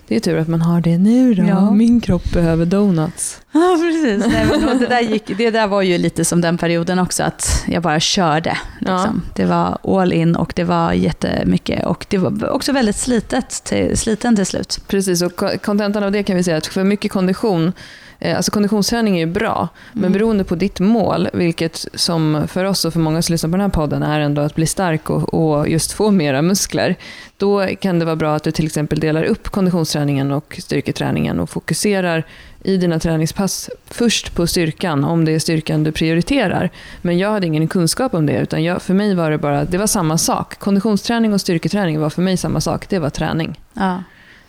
[0.08, 1.42] det är tur att man har det nu då.
[1.42, 1.70] Ja.
[1.70, 3.40] Min kropp behöver donuts.
[3.52, 4.32] Ja, precis.
[4.32, 7.64] Nej, men det, där gick, det där var ju lite som den perioden också, att
[7.66, 8.58] jag bara körde.
[8.78, 9.22] Liksom.
[9.24, 9.32] Ja.
[9.34, 11.86] Det var all in och det var jättemycket.
[11.86, 14.78] Och det var också väldigt slitet till, sliten till slut.
[14.86, 17.72] Precis, och kontentan av det kan vi säga att för mycket kondition
[18.20, 20.02] alltså konditionsträning är ju bra, mm.
[20.02, 23.56] men beroende på ditt mål, vilket som för oss och för många som lyssnar på
[23.56, 26.96] den här podden är ändå att bli stark och, och just få mera muskler,
[27.36, 31.50] då kan det vara bra att du till exempel delar upp konditionsträningen och styrketräningen och
[31.50, 32.24] fokuserar
[32.62, 36.70] i dina träningspass först på styrkan, om det är styrkan du prioriterar.
[37.02, 39.78] Men jag hade ingen kunskap om det, utan jag, för mig var det bara, det
[39.78, 40.58] var samma sak.
[40.58, 43.60] Konditionsträning och styrketräning var för mig samma sak, det var träning.
[43.74, 44.02] Ja.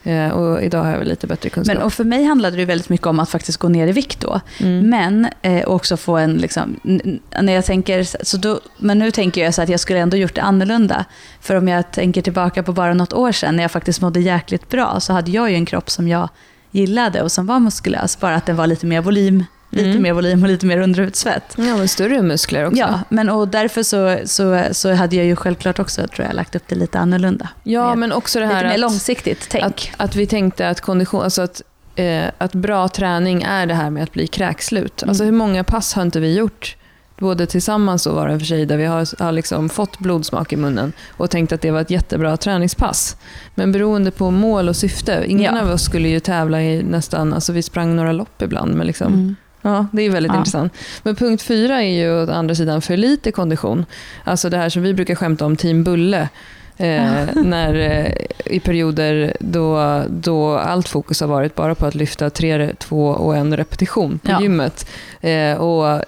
[0.03, 1.77] Eh, och idag har jag väl lite bättre kunskap.
[1.77, 4.19] Men, och för mig handlade det väldigt mycket om att faktiskt gå ner i vikt
[4.19, 4.41] då.
[4.59, 4.89] Mm.
[4.89, 6.79] Men eh, också få en, liksom,
[7.41, 10.35] när jag tänker, så då, men nu tänker jag så att jag skulle ändå gjort
[10.35, 11.05] det annorlunda.
[11.41, 14.69] För om jag tänker tillbaka på bara något år sedan när jag faktiskt mådde jäkligt
[14.69, 16.29] bra så hade jag ju en kropp som jag
[16.71, 18.19] gillade och som var muskulös.
[18.19, 20.01] Bara att den var lite mer volym Lite mm.
[20.01, 21.43] mer volym och lite mer underhudsfett.
[21.57, 22.79] Ja, men större muskler också.
[22.79, 26.55] Ja, men och därför så, så, så hade jag ju självklart också tror jag, lagt
[26.55, 27.49] upp det lite annorlunda.
[27.63, 29.63] Ja, men också det här lite mer att, långsiktigt tänk.
[29.65, 31.61] Att, att vi tänkte att kondition, alltså att,
[31.95, 35.01] eh, att bra träning är det här med att bli kräkslut.
[35.01, 35.09] Mm.
[35.09, 36.75] Alltså hur många pass har inte vi gjort?
[37.17, 40.55] Både tillsammans och var och för sig, där vi har, har liksom fått blodsmak i
[40.55, 43.17] munnen och tänkt att det var ett jättebra träningspass.
[43.55, 45.61] Men beroende på mål och syfte, ingen ja.
[45.61, 49.13] av oss skulle ju tävla i nästan, alltså vi sprang några lopp ibland, men liksom,
[49.13, 50.37] mm Ja, det är väldigt ja.
[50.37, 50.73] intressant.
[51.03, 53.85] Men punkt fyra är ju å andra sidan för lite kondition.
[54.23, 56.29] Alltså det här som vi brukar skämta om, team Bulle.
[56.77, 58.13] Eh, när, eh,
[58.45, 63.35] I perioder då, då allt fokus har varit bara på att lyfta tre, två och
[63.37, 64.41] en repetition på ja.
[64.41, 64.89] gymmet.
[65.21, 66.01] Eh, och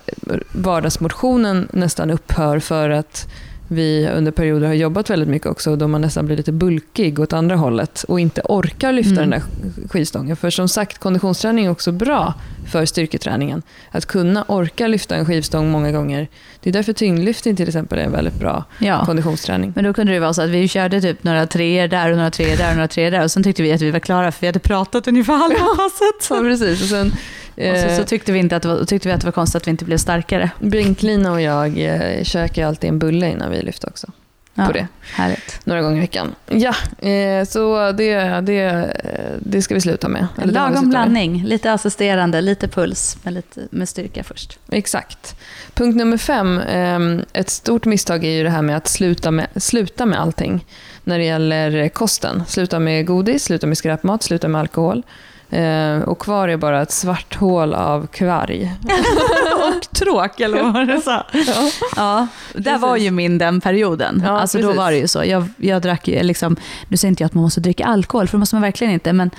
[0.51, 3.27] vardagsmotionen nästan upphör för att
[3.71, 7.33] vi under perioder har jobbat väldigt mycket också, då man nästan blir lite bulkig åt
[7.33, 9.29] andra hållet och inte orkar lyfta mm.
[9.29, 9.41] den där
[9.87, 10.35] skivstången.
[10.35, 12.33] För som sagt, konditionsträning är också bra
[12.71, 13.61] för styrketräningen.
[13.91, 16.27] Att kunna orka lyfta en skivstång många gånger.
[16.61, 19.05] Det är därför tyngdlyftning till exempel är en väldigt bra ja.
[19.05, 19.73] konditionsträning.
[19.75, 22.31] Men då kunde det vara så att vi körde typ några treor där och några
[22.31, 24.41] treor där och några treor där och sen tyckte vi att vi var klara för
[24.41, 26.29] vi hade pratat ungefär halva passet.
[26.29, 26.81] Ja, precis.
[26.81, 27.11] Och sen
[27.55, 29.67] och så, så, tyckte, vi inte att var, tyckte vi att det var konstigt att
[29.67, 30.49] vi inte blev starkare.
[30.59, 34.07] Brinklina och jag eh, käkar alltid en bulle innan vi lyfter också.
[34.53, 34.87] Ja, på det.
[35.13, 35.59] Härligt.
[35.63, 36.35] Några gånger i veckan.
[36.47, 36.75] Ja,
[37.07, 38.93] eh, så det, det,
[39.39, 40.27] det ska vi sluta med.
[40.41, 41.31] Eller Lagom blandning.
[41.31, 41.49] Med.
[41.49, 44.59] Lite assisterande, lite puls, men lite med styrka först.
[44.71, 45.35] Exakt.
[45.73, 46.59] Punkt nummer fem.
[46.59, 46.99] Eh,
[47.33, 50.65] ett stort misstag är ju det här med att sluta med, sluta med allting.
[51.03, 52.43] När det gäller kosten.
[52.47, 55.03] Sluta med godis, sluta med skräpmat, sluta med alkohol.
[55.51, 58.71] Eh, och kvar är bara ett svart hål av kvarg.
[59.67, 61.25] och tråk, eller vad du sa.
[61.33, 64.23] Ja, ja det var ju min den perioden.
[64.25, 65.23] Ja, alltså, då var det ju så.
[65.25, 66.55] Jag, jag drack ju, liksom,
[66.87, 69.13] nu säger inte jag att man måste dricka alkohol, för det måste man verkligen inte.
[69.13, 69.31] Men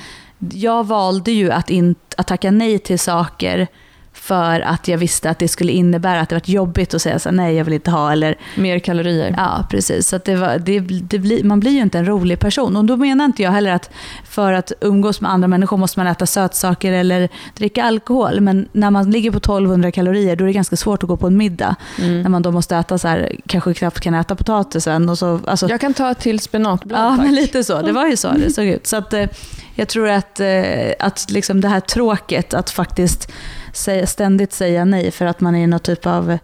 [0.52, 3.68] jag valde ju att, in, att tacka nej till saker
[4.14, 7.30] för att jag visste att det skulle innebära att det var jobbigt att säga så
[7.30, 8.12] nej jag vill inte ha.
[8.12, 9.34] Eller, Mer kalorier.
[9.36, 10.08] Ja, precis.
[10.08, 12.76] Så det var, det, det blir, man blir ju inte en rolig person.
[12.76, 13.90] Och då menar inte jag heller att
[14.24, 18.40] för att umgås med andra människor måste man äta sötsaker eller dricka alkohol.
[18.40, 21.26] Men när man ligger på 1200 kalorier då är det ganska svårt att gå på
[21.26, 21.76] en middag.
[21.98, 22.22] Mm.
[22.22, 25.08] När man då måste äta så här, kanske knappt kan äta potatisen.
[25.08, 27.26] Och så, alltså, jag kan ta ett till spenatblad Ja, tack.
[27.26, 27.82] men lite så.
[27.82, 28.86] Det var ju så det såg ut.
[28.86, 29.26] Så att, eh,
[29.74, 33.32] jag tror att, eh, att liksom det här tråket att faktiskt
[33.72, 36.30] säga, ständigt säga nej för att man är i någon typ av...
[36.30, 36.38] Eh,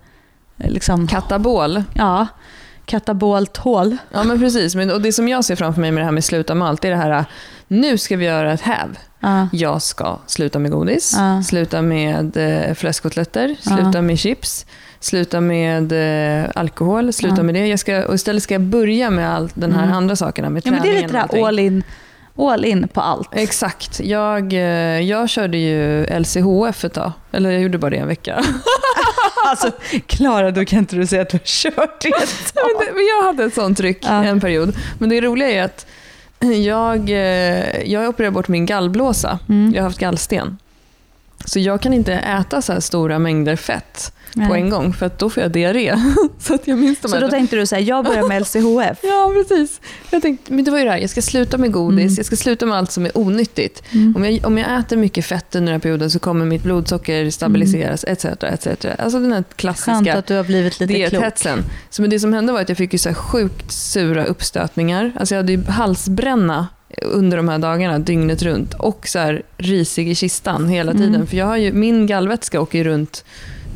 [0.70, 1.82] liksom, Katabol?
[1.94, 2.26] Ja,
[2.84, 3.96] katabolt hål.
[4.12, 6.24] Ja men precis, men, och det som jag ser framför mig med det här med
[6.24, 7.24] sluta med allt, det är det här,
[7.68, 8.98] nu ska vi göra ett häv.
[9.20, 9.48] Ja.
[9.52, 11.42] Jag ska sluta med godis, Ja.
[11.42, 14.66] sluta med eh, fläskkotletter, sluta med chips,
[15.00, 15.92] sluta med
[16.44, 17.66] eh, alkohol, sluta med det.
[17.66, 19.96] Jag ska, och istället ska jag börja med allt den här Mm.
[19.96, 21.82] andra sakerna med ja, men det är träningen lite det här all in,
[22.38, 23.28] all in på allt.
[23.32, 24.00] Exakt.
[24.00, 27.12] Jag, eh, jag körde ju LCHF ett tag.
[27.32, 28.44] Eller jag gjorde bara det en vecka.
[29.46, 29.70] Alltså,
[30.06, 32.92] Klara, då kan inte du säga att du har kört det ett Ja, men det-
[32.94, 34.24] men jag hade ett sånt tryck Ja.
[34.24, 34.76] en period.
[34.98, 35.86] Men det roliga är att
[36.66, 39.38] jag, eh, jag opererade bort min gallblåsa.
[39.48, 39.72] Mm.
[39.74, 40.58] Jag har haft gallsten.
[41.44, 44.60] Så jag kan inte äta så här stora mängder fett på Nej.
[44.62, 45.94] en gång för att då får jag diarré.
[46.40, 48.98] så att jag minns de Så här då tänkte du säga, jag börjar med LCHF.
[49.02, 49.80] Ja, precis.
[50.10, 52.14] Jag tänkte, men det var ju det här, jag ska sluta med godis, Mm.
[52.16, 53.82] jag ska sluta med allt som är onyttigt.
[53.92, 54.16] Mm.
[54.16, 57.30] Om, jag, om jag äter mycket fett under den här perioden så kommer mitt blodsocker
[57.30, 58.24] stabiliseras, etc.
[58.24, 58.66] etc.
[58.98, 61.10] Alltså den här Skönt klassiska att du har blivit lite klok.
[61.10, 61.64] diethetsen.
[61.90, 65.12] Så men det som hände var att jag fick ju så här sjukt sura uppstötningar.
[65.18, 66.66] Alltså jag hade halsbränna
[67.02, 68.74] under de här dagarna, dygnet runt.
[68.74, 71.02] Och så här risig i kistan hela Mm.
[71.02, 71.26] tiden.
[71.26, 73.24] För jag har ju, min gallvätska åker runt.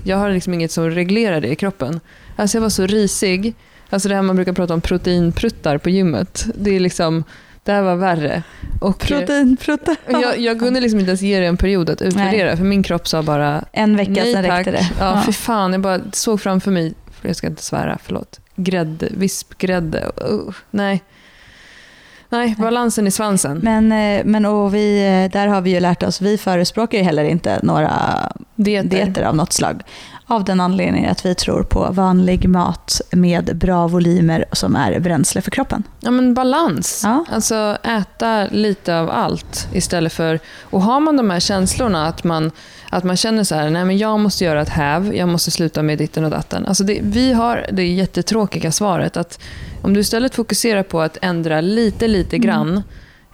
[0.04, 2.00] Jag har liksom inget som reglerar det i kroppen.
[2.36, 3.54] Alltså jag var så risig.
[3.90, 6.46] Alltså det här man brukar prata om proteinpruttar på gymmet.
[6.54, 7.24] Det är liksom,
[7.64, 8.42] det här var värre.
[8.80, 9.96] Och, eh, Proteinpruttar.
[10.08, 12.56] jag, jag kunde liksom inte ens ge det en period att utvärdera.
[12.56, 14.90] För min kropp sa bara En vecka, Nej sen räckte det.
[14.98, 15.72] Ja, för fan.
[15.72, 18.40] Jag bara såg framför mig, jag ska inte svära, förlåt.
[18.56, 20.10] Grädde, vispgrädde.
[20.30, 21.02] Uh, nej.
[22.32, 23.60] Nej, balansen i svansen.
[23.62, 27.04] Men, eh, men och vi, eh, där har vi ju lärt oss, vi förespråkar ju
[27.04, 27.92] heller inte några
[28.56, 28.88] Dieter.
[28.88, 29.82] dieter av något slag.
[30.26, 35.42] Av den anledningen att vi tror på vanlig mat med bra volymer som är bränsle
[35.42, 35.82] för kroppen.
[36.00, 37.00] Ja, men balans.
[37.04, 37.24] Ja.
[37.32, 40.38] Alltså äta lite av allt istället för...
[40.60, 42.50] Och har man de här känslorna att man,
[42.90, 45.82] att man känner så här, nej men jag måste göra ett häv, jag måste sluta
[45.82, 46.66] med ditten och datten.
[46.66, 49.38] Alltså det, vi har det jättetråkiga svaret att
[49.82, 52.46] om du istället fokuserar på att ändra lite, lite Mm.
[52.46, 52.82] grann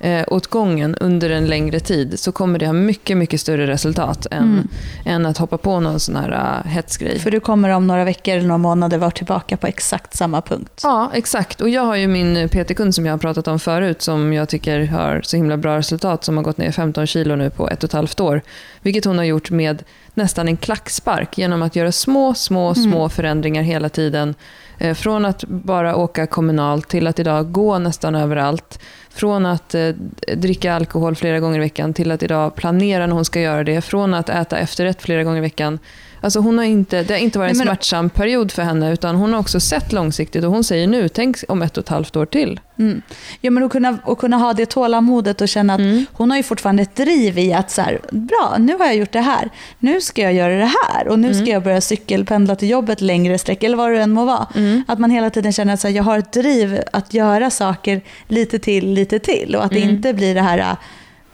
[0.00, 4.26] eh, åt gången under en längre tid så kommer det ha mycket, mycket större resultat
[4.30, 4.68] än, Mm.
[5.04, 6.30] än att hoppa på någon sån här
[6.64, 7.18] uh, hetsgrej.
[7.18, 10.80] För du kommer om några veckor eller några månader vara tillbaka på exakt samma punkt.
[10.82, 11.61] Ja, exakt.
[11.61, 14.87] Och jag har ju min PT-kund som jag har pratat om förut som jag tycker
[14.87, 17.88] har så himla bra resultat som har gått ner 15 kilo nu på ett och
[17.88, 18.42] ett halvt år.
[18.82, 19.82] Vilket hon har gjort med
[20.14, 22.90] nästan en klackspark genom att göra små, små, Mm.
[22.90, 24.34] små förändringar hela tiden.
[24.78, 28.80] Eh, från att bara åka kommunalt till att idag gå nästan överallt.
[29.10, 29.88] Från att eh,
[30.36, 33.80] dricka alkohol flera gånger i veckan till att idag planera när hon ska göra det.
[33.80, 35.78] Från att äta efterrätt flera gånger i veckan.
[36.20, 38.92] Alltså hon har inte, det har inte varit en Nej, men- smärtsam period för henne
[38.92, 41.88] utan hon har också sett långsiktigt och hon säger nu, tänk om ett och ett
[41.88, 42.61] halvt år till.
[42.78, 43.02] Mm.
[43.40, 46.07] Ja, men att, kunna, att kunna ha det tålamodet och känna att Mm.
[46.12, 49.12] hon har ju fortfarande ett driv i att så här, bra, nu har jag gjort
[49.12, 49.50] det här.
[49.78, 51.52] Nu ska jag göra det här och nu ska Mm.
[51.52, 54.46] jag börja cykelpendla till jobbet längre sträck eller vad det än må vara.
[54.57, 54.83] Mm.
[54.88, 58.00] Att man hela tiden känner att så här, jag har ett driv att göra saker
[58.28, 59.57] lite till, lite till.
[59.57, 59.94] Och att det Mm.
[59.94, 60.76] inte blir det här,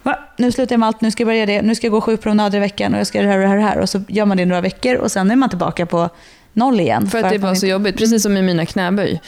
[0.05, 2.01] "Va, nu slutar jag med allt, nu ska jag börja det, nu ska jag gå
[2.01, 3.75] sju promenader i veckan och jag ska göra det här och det här och det
[3.75, 3.81] här.
[3.81, 6.09] Och så gör man det några veckor och sen är man tillbaka på
[6.53, 7.07] noll igen.
[7.07, 9.21] För att det är man bara så inte- jobbigt, precis som i mina knäböj.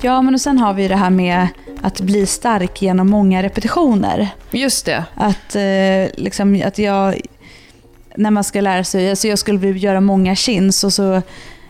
[0.00, 1.48] Ja, men och sen har vi det här med
[1.82, 4.28] att bli stark genom många repetitioner.
[4.50, 5.04] Just det.
[5.14, 7.20] Att, eh, liksom, att jag,
[8.16, 11.22] när man ska lära sig, alltså jag skulle göra många chins och så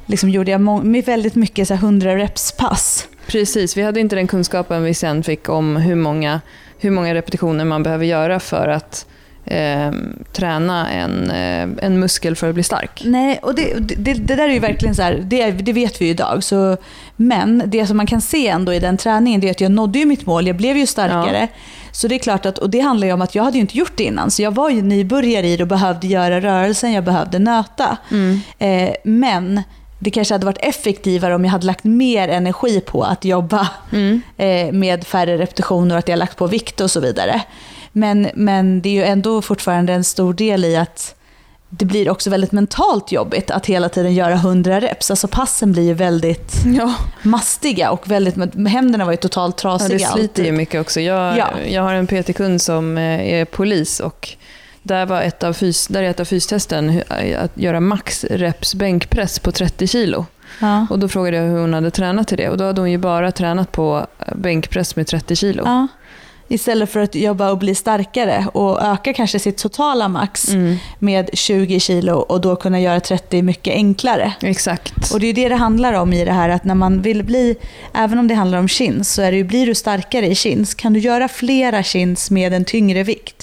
[0.06, 3.08] liksom gjorde jag må- väldigt mycket så här 100 reps pass.
[3.26, 6.40] Precis, vi hade inte den kunskapen vi sen fick om hur många,
[6.78, 9.06] hur många repetitioner man behöver göra för att
[9.44, 9.92] eh,
[10.32, 13.02] träna en, eh, en muskel för att bli stark.
[13.04, 16.04] Nej, och det, det, det där är ju verkligen så här, det, det vet vi
[16.04, 16.44] ju idag.
[16.44, 16.76] Så,
[17.16, 19.98] men det som man kan se ändå i den träningen det är att jag nådde
[19.98, 21.48] ju mitt mål, jag blev ju starkare.
[21.92, 23.78] Så det är klart att, och det handlar ju om att jag hade ju inte
[23.78, 24.30] gjort det innan.
[24.30, 27.96] Så jag var ju nybörjare i det och behövde göra rörelsen, jag behövde nöta.
[28.10, 28.40] Mm.
[28.58, 29.62] Eh, men
[29.98, 34.20] det kanske hade varit effektivare om jag hade lagt mer energi på att jobba Mm.
[34.36, 37.42] eh, med färre repetitioner och att jag lagt på vikt och så vidare.
[37.92, 41.12] Men, men det är ju ändå fortfarande en stor del i att
[41.68, 45.10] det blir också väldigt mentalt jobbigt att hela tiden göra 100 reps.
[45.10, 48.34] Alltså passen blir ju väldigt Ja, mastiga och väldigt,
[48.68, 49.98] händerna var ju totalt ja, trasiga.
[49.98, 50.54] det sliter ju alltid.
[50.54, 51.00] mycket också.
[51.00, 51.46] Jag, Ja.
[51.68, 54.28] jag har en PT-kund som eh, är polis och
[54.86, 57.02] där, var ett av fys, där är ett av fystesten
[57.38, 60.26] att göra max reps bänkpress på 30 kilo.
[60.60, 60.86] Ja.
[60.90, 62.98] Och då frågade jag hur hon hade tränat till det och då hade hon ju
[62.98, 65.62] bara tränat på eh, bänkpress med 30 kilo.
[65.66, 65.86] Ja.
[66.48, 71.30] Istället för att jobba och bli starkare och öka kanske sitt totala max Mm, med
[71.32, 74.32] 20 kilo och då kunna göra 30 mycket enklare.
[74.40, 75.12] exakt.
[75.12, 77.56] Och det är det det handlar om i det här att när man vill bli,
[77.94, 80.74] även om det handlar om chins, så är det ju, blir du starkare i chins,
[80.74, 83.35] kan du göra flera chins med en tyngre vikt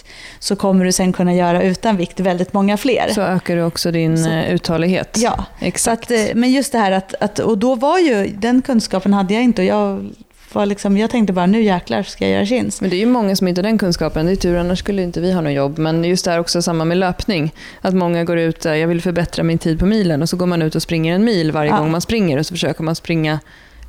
[0.43, 3.10] så kommer du sen kunna göra utan vikt väldigt många fler.
[3.13, 5.17] Så ökar du också din Så- eh, uthållighet.
[5.21, 6.03] Ja, exakt.
[6.03, 9.34] Att, eh, men just det här att, att, och då var ju, den kunskapen hade
[9.34, 10.10] jag inte och jag
[10.53, 12.82] var liksom, jag tänkte bara nu jäklar ska jag göra chins.
[12.82, 14.25] Men det är ju många som inte har den kunskapen.
[14.25, 15.77] Det är tur, annars skulle inte vi ha något jobb.
[15.77, 17.53] Men just det här också samma med löpning.
[17.82, 20.45] Att många går ut, eh, jag vill förbättra min tid på milen och så går
[20.45, 21.77] man ut och springer en mil varje Ja.
[21.77, 23.39] gång man springer och så försöker man springa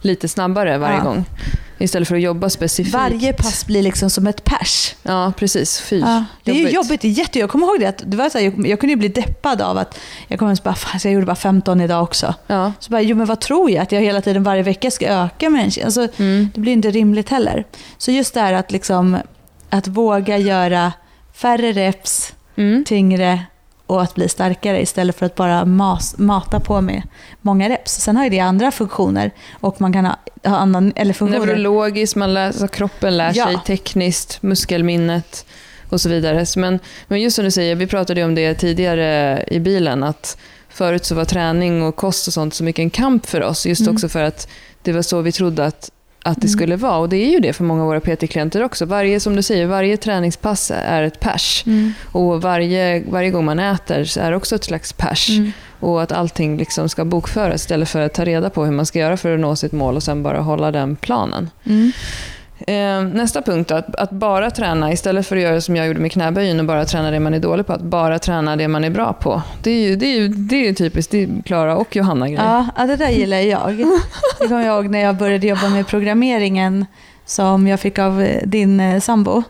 [0.04, 1.02] lite snabbare varje Ja.
[1.04, 1.24] gång.
[1.78, 2.94] Istället för att jobba specifikt.
[2.94, 4.94] Varje pass blir liksom som ett pers.
[5.02, 5.80] Ja, precis.
[5.80, 5.98] Fy.
[6.00, 8.28] Ja, det är ju jobbigt, det är jätte, jag kommer ihåg det, att det var
[8.28, 11.08] så här, jag, jag kunde ju bli deppad av att jag kommer bara, fan, så
[11.08, 12.34] jag gjorde bara 15 idag också.
[12.46, 12.72] Ja.
[12.78, 13.82] Så bara, jo men vad tror jag?
[13.82, 16.48] Att jag hela tiden varje vecka ska öka med en alltså, Mm.
[16.54, 17.64] Det blir inte rimligt heller.
[17.98, 19.16] Så just det här att, liksom,
[19.70, 20.92] att våga göra
[21.34, 22.84] färre reps, Mm.
[22.84, 23.40] tyngre
[23.86, 27.02] och att bli starkare istället för att bara mas, mata på med
[27.40, 27.92] många reps.
[28.00, 31.46] Sen har ju det andra funktioner och man kan ha, ha annan, eller funktioner.
[31.46, 33.44] Neurologiskt, man lär, så kroppen lär Ja.
[33.46, 35.46] sig tekniskt, muskelminnet
[35.88, 36.46] och så vidare.
[36.56, 40.36] Men, men just som du säger, vi pratade ju om det tidigare i bilen, att
[40.68, 43.80] förut så var träning och kost och sånt så mycket en kamp för oss, just
[43.82, 43.94] Mm.
[43.94, 44.48] också för att
[44.82, 45.90] det var så vi trodde att,
[46.26, 46.52] att det Mm.
[46.52, 46.96] skulle vara.
[46.96, 48.84] Och det är ju det för många av våra PT-klienter också.
[48.84, 51.62] Varje, som du säger, varje träningspass är ett pers.
[51.66, 51.92] Mm.
[52.12, 55.30] Och varje, varje gång man äter är också ett slags pers.
[55.30, 55.52] Mm.
[55.80, 58.98] Och att allting liksom ska bokföras istället för att ta reda på hur man ska
[58.98, 61.50] göra för att nå sitt mål och sen bara hålla den planen.
[61.66, 61.92] Mm.
[62.66, 66.00] Eh, nästa punkt då, att, att bara träna istället för att göra som jag gjorde
[66.00, 67.72] med knäböjen och bara träna det man är dålig på.
[67.72, 69.42] Att bara träna det man är bra på.
[69.62, 72.29] Det är ju, det är ju, det är ju typiskt det är Klara och Johanna
[72.29, 72.38] grej.
[72.77, 73.77] Ja, det där gillar jag.
[74.40, 76.87] Det kommer jag ihåg när jag började jobba med programmeringen
[77.24, 79.42] som jag fick av eh, din eh, sambo.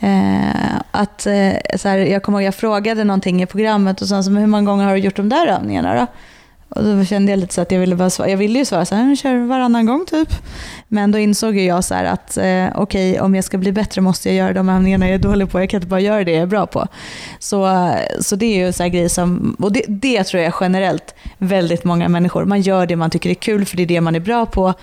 [0.00, 4.24] Eh, att, eh, så här, jag kommer ihåg jag frågade någonting i programmet och sen
[4.24, 6.06] så, hur många gånger har du gjort de där övningarna då?
[6.68, 8.30] Och då kände jag lite så att jag ville bara svara.
[8.30, 10.28] Jag ville ju svara så här, kör varannan gång typ.
[10.88, 14.28] Men då insåg jag så här att eh, okej, om jag ska bli bättre måste
[14.28, 15.60] jag göra de övningarna jag är dålig på.
[15.60, 16.86] Jag kan inte bara göra det jag är bra på.
[17.38, 21.84] Så, så det är ju så grejer som, och det, det tror jag generellt väldigt
[21.84, 22.44] många människor.
[22.44, 24.74] Man gör det man tycker är kul för det är det man är bra på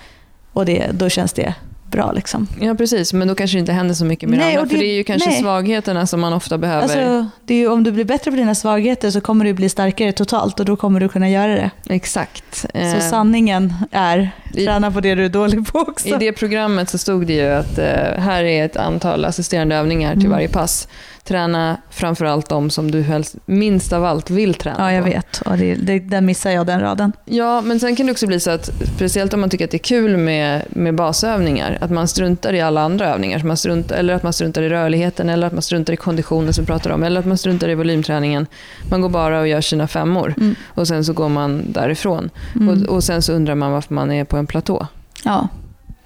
[0.52, 1.54] och det, då känns det
[1.90, 2.46] bra liksom.
[2.60, 3.12] Ja, precis.
[3.12, 4.70] Men då kanske det inte händer så mycket med Nej, det andra.
[4.70, 5.40] För det- är ju kanske nej.
[5.40, 6.82] svagheterna som man ofta behöver.
[6.82, 9.68] Alltså, det är ju, om du blir bättre på dina svagheter så kommer du bli
[9.68, 11.70] starkare totalt och då kommer du kunna göra det.
[11.88, 12.56] Exakt.
[12.60, 16.08] Så Eh, sanningen är, i- träna på det du är dålig på också.
[16.08, 17.84] I det programmet så stod det ju att eh,
[18.18, 20.32] här är ett antal assisterande övningar till Mm.
[20.32, 20.88] varje pass.
[21.28, 25.10] Träna framförallt de som du helst, minst av allt vill träna Ja, jag på.
[25.10, 25.40] vet.
[25.40, 27.12] Och det, det, där missar jag den raden.
[27.24, 29.76] Ja, men sen kan det också bli så att, speciellt om man tycker att det
[29.76, 33.38] är kul med, med basövningar, att man struntar i alla andra övningar.
[33.38, 36.52] Så man struntar, eller att man struntar i rörligheten, eller att man struntar i konditionen
[36.52, 38.46] som vi pratar om, eller att man struntar i volymträningen.
[38.90, 40.54] Man går bara och gör sina femmor Mm.
[40.68, 42.30] och sen så går man därifrån.
[42.54, 42.68] Mm.
[42.68, 44.86] Och, och sen så undrar man varför man är på en platå.
[45.24, 45.48] ja,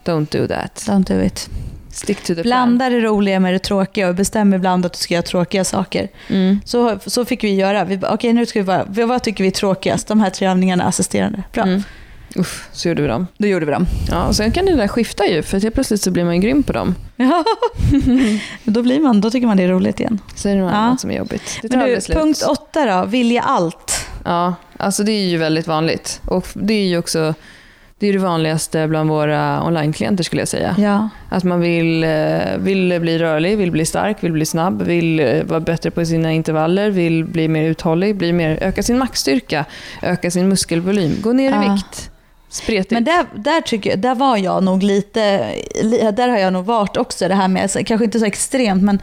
[0.05, 0.85] Don't do that.
[0.89, 1.51] don't do it.
[1.93, 2.43] Stick to the plan.
[2.43, 6.09] Blanda det roliga med det tråkiga och bestäm ibland att du ska göra tråkiga saker.
[6.29, 6.61] Mm.
[6.65, 7.85] Så, så fick vi göra.
[7.85, 10.07] Vi bara, Okej, nu ska vi bara, vad- tycker vi är tråkigast?
[10.09, 11.43] De här tre övningarna assisterande.
[11.53, 11.83] Bra, Mm.
[12.37, 13.27] Uff, så gjorde vi dem.
[13.39, 13.87] då gjorde vi dem.
[14.11, 16.41] Ja, och sen kan det där skifta ju, för helt plötsligt så blir man ju
[16.41, 16.95] grym på dem.
[17.17, 17.45] Ja.
[18.65, 20.19] då, blir man, då tycker man det är roligt igen.
[20.35, 20.79] Så är det något Ja.
[20.79, 21.59] annat som är jobbigt.
[21.63, 24.07] Det Men du, punkt åtta då, vilja allt.
[24.25, 26.21] Ja, alltså det är ju väldigt vanligt.
[26.27, 27.35] Och det är ju också
[28.01, 30.75] det, är det vanligaste bland våra online-klienter skulle jag säga.
[30.79, 31.09] Ja.
[31.29, 32.09] Att man vill, eh,
[32.59, 36.33] vill bli rörlig, vill bli stark, vill bli snabb, vill eh, vara bättre på sina
[36.33, 39.65] intervaller, vill bli mer uthållig, bli mer, öka sin maxstyrka,
[40.03, 41.73] öka sin muskelvolym, gå ner i Ja.
[41.75, 42.11] vikt.
[42.49, 42.91] Spretigt.
[42.91, 45.41] Men där, där, tycker jag, där var jag nog lite,
[45.83, 48.99] li- där har jag nog varit också det här med, kanske inte så extremt men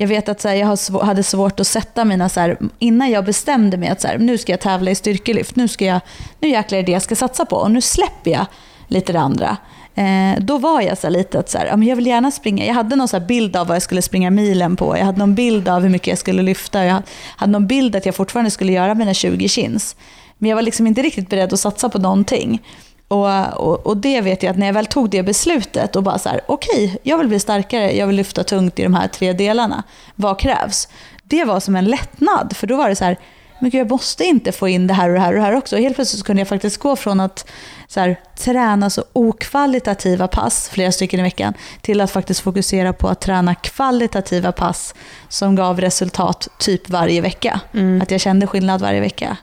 [0.00, 3.10] jag vet att så här, jag har hade svårt att sätta mina, så här, innan
[3.10, 6.00] jag bestämde mig att så här, nu ska jag tävla i styrkelyft, nu, ska jag,
[6.40, 8.46] nu jäklar är det jag ska satsa på och nu släpper jag
[8.88, 9.56] lite det andra.
[9.94, 12.30] Eh, då var jag så här lite att så här, ja, men jag vill gärna
[12.30, 15.04] springa, jag hade någon så här bild av vad jag skulle springa milen på, jag
[15.04, 17.02] hade någon bild av hur mycket jag skulle lyfta, jag
[17.36, 19.96] hade någon bild att jag fortfarande skulle göra mina 20 chins.
[20.38, 22.62] Men jag var liksom inte riktigt beredd att satsa på någonting.
[23.08, 26.18] Och, och, och det vet jag att när jag väl tog det beslutet och bara
[26.18, 29.32] så här, okej, jag vill bli starkare, jag vill lyfta tungt i de här tre
[29.32, 29.82] delarna.
[30.14, 30.88] Vad krävs?
[31.22, 33.18] Det var som en lättnad, för då var det så här,
[33.60, 35.54] men gud, jag måste inte få in det här och det här och det här
[35.54, 35.76] också.
[35.76, 37.50] Och helt plötsligt så kunde jag faktiskt gå från att
[37.88, 43.08] så här, träna så okvalitativa pass, flera stycken i veckan, till att faktiskt fokusera på
[43.08, 44.94] att träna kvalitativa pass
[45.28, 47.60] som gav resultat typ varje vecka.
[47.74, 48.02] Mm.
[48.02, 49.36] Att jag kände skillnad varje vecka.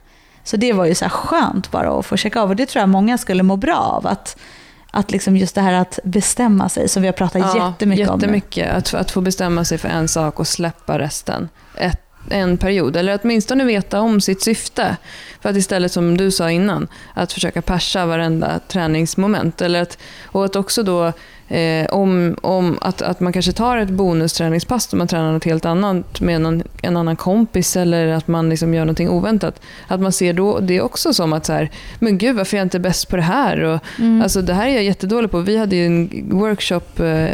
[0.46, 2.50] Så det var ju så skönt bara att få checka av.
[2.50, 4.08] Och det tror jag många skulle må bra av.
[4.08, 4.38] Att,
[4.92, 8.26] att liksom just det här att bestämma sig, som vi har pratat jättemycket, om nu.
[8.26, 8.74] jättemycket.
[8.74, 11.50] Att, att få bestämma sig för en sak och släppa resten.
[11.76, 14.98] Ett, en period, eller åtminstone veta om sitt syfte.
[15.42, 19.62] För att istället, som du sa innan, att försöka persa varenda träningsmoment.
[19.62, 21.14] Eller att, och att också då
[21.48, 25.66] Eh, om, om att, att man kanske tar ett bonusträningspass och man tränar något helt
[25.66, 29.62] annat med någon, en annan kompis eller att man liksom gör någonting oväntat.
[29.88, 31.70] Att man ser då det också som att så här,
[32.00, 33.62] men gud varför är jag inte bäst på det här?
[33.64, 34.22] Och, Mm.
[34.22, 35.40] Alltså det här är jag jättedålig på.
[35.40, 37.30] Vi hade en workshop eh,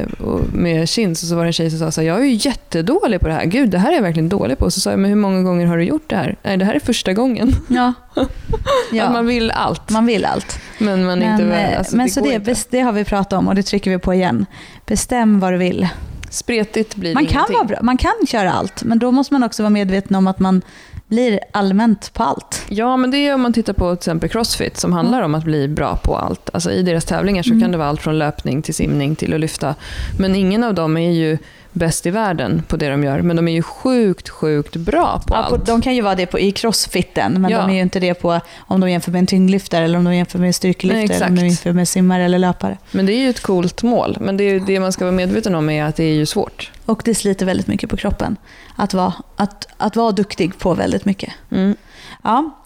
[0.53, 2.39] med Kins och så var det en tjej som sa så här, jag är ju
[2.41, 3.45] jättedålig på det här.
[3.45, 4.71] Gud, det här är jag verkligen dålig på.
[4.71, 6.35] Så sa jag, men hur många gånger har du gjort det här?
[6.43, 7.55] Nej, det här är första gången.
[7.67, 7.93] Ja.
[8.91, 9.03] ja.
[9.05, 9.89] Att man vill allt.
[9.89, 10.59] Man vill allt.
[10.77, 12.55] Men man Men, inte eh, väl, alltså, men det så det, inte.
[12.69, 14.45] det har vi pratat om och det trycker vi på igen.
[14.85, 15.87] Bestäm vad du vill.
[16.29, 19.43] Spretigt blir Man det kan, vara bra, man kan köra allt, men då måste man
[19.43, 20.61] också vara medveten om att man
[21.07, 22.65] blir allmänt på allt.
[22.69, 25.43] Ja, men det är om man tittar på till exempel Crossfit som handlar om att
[25.43, 26.49] bli bra på allt.
[26.53, 27.61] Alltså I deras tävlingar så Mm.
[27.61, 29.75] kan det vara allt från löpning till simning till att lyfta.
[30.19, 31.37] Men ingen av dem är ju
[31.73, 33.21] bäst i världen på det de gör.
[33.21, 35.65] Men de är ju sjukt, sjukt bra på Ja, på, allt.
[35.65, 37.57] de kan ju vara det på, i crossfitten, men Ja.
[37.61, 40.15] de är ju inte det på om de jämför med en tyngdlyftare, eller om de
[40.15, 42.77] jämför med en styrkelyftare, eller om de jämför med simmare eller löpare.
[42.91, 44.17] Men det är ju ett coolt mål.
[44.21, 46.71] Men det, det man ska vara medveten om är att det är ju svårt.
[46.85, 48.35] Och det sliter väldigt mycket på kroppen.
[48.75, 51.33] Att vara, att, att vara duktig på väldigt mycket.
[51.51, 51.75] Mm.
[52.23, 52.57] Ja,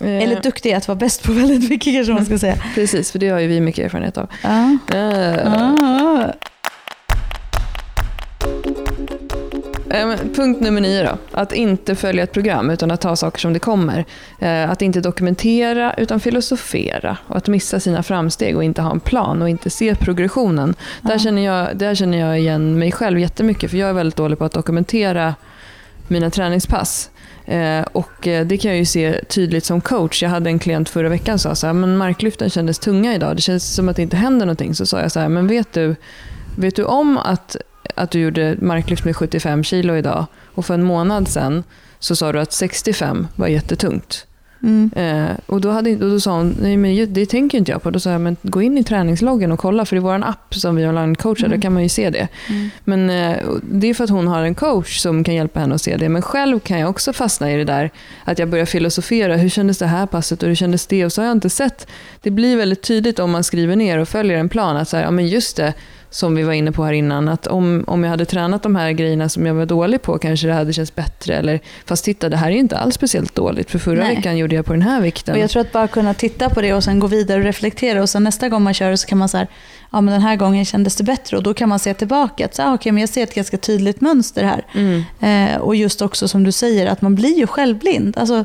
[0.00, 2.56] Eh, eller duktig att vara bäst på väldigt mycket kanske man ska säga.
[2.74, 4.28] Precis, för det har ju vi mycket erfarenhet av.
[4.94, 6.32] Eh, Ah.
[9.94, 11.18] Eh, Punkt nummer nio då.
[11.32, 14.04] Att inte följa ett program utan att ta saker som det kommer.
[14.38, 17.16] Eh, Att inte dokumentera utan filosofera.
[17.26, 20.74] Och att missa sina framsteg och inte ha en plan och inte se progressionen.
[21.02, 21.18] Där, Ja.
[21.18, 24.44] känner jag, där känner jag igen mig själv jättemycket för jag är väldigt dålig på
[24.44, 25.34] att dokumentera
[26.08, 27.10] mina träningspass.
[27.46, 30.22] Eh, och det kan jag ju se tydligt som coach.
[30.22, 33.36] Jag hade en klient förra veckan som sa så här, men marklyften kändes tunga idag.
[33.36, 34.74] Det känns som att det inte händer någonting.
[34.74, 35.96] Så sa jag så här, men vet du,
[36.58, 37.56] vet du om att,
[37.94, 41.62] att du gjorde marklyft med 75 kilo idag och för en månad sedan
[41.98, 44.26] så sa du att 65 var jättetungt.
[44.62, 44.90] Mm.
[44.96, 47.90] Eh, och, då hade, och då sa hon, nej men det tänker inte jag på.
[47.90, 50.76] Då sa jag, men gå in i träningsloggen och kolla, för i vår app som
[50.76, 51.56] vi online-coachar, Mm.
[51.56, 52.28] där kan man ju se det.
[52.48, 52.70] Mm.
[52.84, 55.82] Men eh, det är för att hon har en coach som kan hjälpa henne att
[55.82, 56.08] se det.
[56.08, 57.90] Men själv kan jag också fastna i det där
[58.24, 59.36] att jag börjar filosofera.
[59.36, 61.04] Hur kändes det här passet och hur kändes det?
[61.04, 61.86] Och så har jag inte sett.
[62.22, 64.76] Det blir väldigt tydligt om man skriver ner och följer en plan.
[64.76, 65.74] Att så här, ja men just det,
[66.14, 67.28] som vi var inne på här innan.
[67.28, 70.46] Att om, om jag hade tränat de här grejerna som jag var dålig på kanske
[70.46, 71.34] det hade känts bättre.
[71.34, 73.70] Eller, fast titta, det här är inte alls speciellt dåligt.
[73.70, 74.16] För förra Nej.
[74.16, 75.34] veckan gjorde jag på den här vikten.
[75.34, 78.02] Och jag tror att bara kunna titta på det och sen gå vidare och reflektera
[78.02, 79.46] och sen nästa gång man kör så kan man säga
[79.92, 82.54] ja men den här gången kändes det bättre och då kan man se tillbaka att
[82.54, 84.66] så, ah, okej, men jag ser ett ganska tydligt mönster här.
[84.74, 85.02] Mm.
[85.20, 88.18] Eh, och just också som du säger att man blir ju självblind.
[88.18, 88.44] Alltså,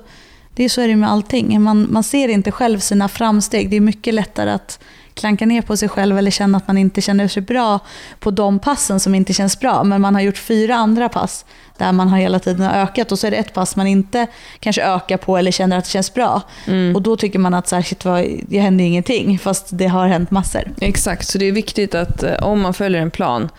[0.55, 1.61] det är så är det med allting.
[1.61, 3.69] Man, man ser inte själv sina framsteg.
[3.69, 4.79] Det är mycket lättare att
[5.19, 7.79] klanka ner på sig själv eller känna att man inte känner sig bra
[8.19, 9.83] på de passen som inte känns bra.
[9.83, 11.45] Men man har gjort fyra andra pass
[11.77, 14.27] där man har hela tiden ökat och så är det ett pass man inte
[14.59, 16.41] kanske ökar på eller känner att det känns bra.
[16.67, 16.95] Mm.
[16.95, 20.07] Och då tycker man att så här, shit, vad, det händer ingenting fast det har
[20.07, 20.71] hänt massor.
[20.81, 23.49] Exakt, så det är viktigt att eh, om man följer en plan,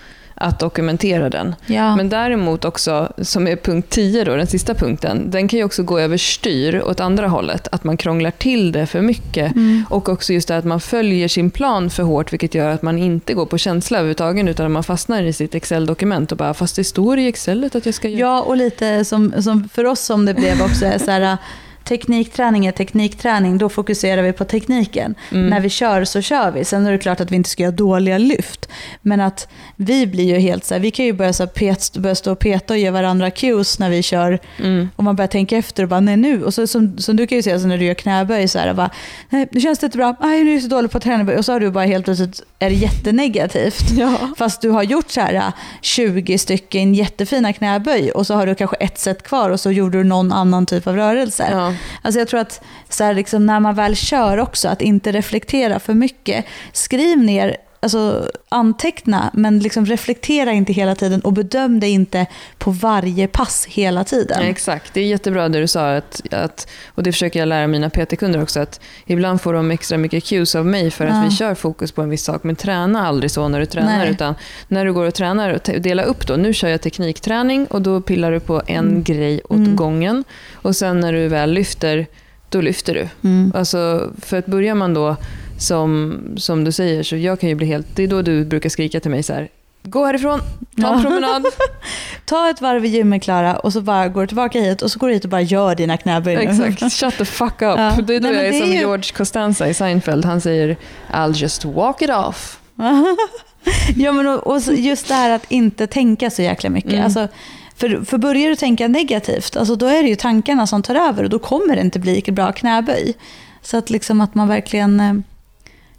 [0.40, 1.54] att dokumentera den.
[1.66, 1.96] Ja.
[1.96, 5.82] Men däremot också, som är punkt 10 då, den sista punkten, den kan ju också
[5.82, 7.68] gå överstyr åt andra hållet.
[7.72, 9.56] Att man krånglar till det för mycket.
[9.56, 9.84] Mm.
[9.90, 12.98] Och också just det att man följer sin plan för hårt, vilket gör att man
[12.98, 16.84] inte går på känsla överhuvudtaget, utan man fastnar i sitt Excel-dokument och bara, fast det
[16.84, 18.20] står i Excelet att jag ska göra...
[18.20, 21.38] Ja, och lite som, som för oss som det blev också så här,
[21.84, 25.14] teknikträning är teknikträning, då fokuserar vi på tekniken.
[25.30, 25.46] Mm.
[25.46, 26.64] När vi kör så kör vi.
[26.64, 28.68] Sen är det klart att vi inte ska göra dåliga lyft.
[29.02, 31.96] Men att vi blir ju helt så här, vi kan ju börja, så här, pet,
[31.96, 34.38] börja stå och peta och ge varandra cues när vi kör.
[34.58, 34.88] Mm.
[34.96, 36.44] Och man börjar tänka efter och bara, nej nu.
[36.44, 38.74] Och så, som, som du kan ju säga så när du gör knäböj, så här,
[38.74, 38.90] bara,
[39.30, 41.38] nej nu känns det inte bra, nej nu är jag så dålig på att träna.
[41.38, 43.90] Och så har du bara helt plötsligt, är det jättenegativt.
[44.00, 44.30] Ja.
[44.36, 45.48] Fast du har gjort så här äh,
[45.80, 49.98] 20 stycken jättefina knäböj och så har du kanske ett set kvar och så gjorde
[49.98, 51.48] du någon annan typ av rörelse.
[51.50, 51.74] Ja.
[52.02, 55.78] Alltså jag tror att så här liksom när man väl kör också, att inte reflektera
[55.78, 56.44] för mycket.
[56.72, 62.26] Skriv ner, alltså anteckna, men liksom reflektera inte hela tiden och bedöm det inte
[62.58, 64.38] på varje pass hela tiden.
[64.40, 65.96] Ja, exakt, det är jättebra det du sa.
[65.96, 68.60] Att, att, och det försöker jag lära mina PT-kunder också.
[68.60, 71.22] Att ibland får de extra mycket cues av mig för att Ja.
[71.30, 72.44] vi kör fokus på en viss sak.
[72.44, 73.98] Men träna aldrig så när du tränar.
[73.98, 74.10] Nej.
[74.10, 74.34] Utan
[74.68, 76.34] när du går och tränar, dela upp då.
[76.36, 79.02] Nu kör jag teknikträning och då pillar du på en Mm.
[79.02, 79.76] grej åt Mm.
[79.76, 80.24] gången.
[80.54, 82.06] Och sen när du väl lyfter,
[82.48, 83.08] då lyfter du.
[83.28, 83.52] Mm.
[83.54, 85.16] Alltså, för att börjar man då,
[85.60, 87.86] som, som du säger, så jag kan ju bli helt...
[87.96, 89.48] Det är då du brukar skrika till mig så här.
[89.82, 90.40] Gå härifrån,
[90.80, 91.02] ta en Ja.
[91.02, 91.44] promenad.
[92.24, 94.98] Ta ett varv i gymmet Klara och så bara går du tillbaka hit och så
[94.98, 96.34] går du hit och bara gör dina knäböj.
[96.34, 97.60] Exakt, shut the fuck up.
[97.60, 97.96] Ja.
[98.06, 100.24] Det är då Nej, jag är är som ju- George Costanza i Seinfeld.
[100.24, 100.76] Han säger
[101.12, 102.60] I'll just walk it off.
[103.96, 106.92] ja, men och, och just det här att inte tänka så jäkla mycket.
[106.92, 107.04] Mm.
[107.04, 107.28] Alltså,
[107.76, 111.24] för, för börjar du tänka negativt, alltså då är det ju tankarna som tar över
[111.24, 113.14] och då kommer det inte bli bra knäböj.
[113.62, 115.14] Så att, liksom att man verkligen eh,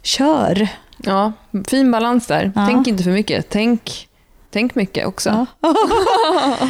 [0.02, 0.68] kör.
[0.96, 1.32] Ja,
[1.68, 2.52] fin balans där.
[2.54, 2.66] Ja.
[2.70, 3.46] Tänk inte för mycket.
[3.50, 4.08] Tänk,
[4.50, 5.46] tänk mycket också.
[5.60, 5.74] Ja.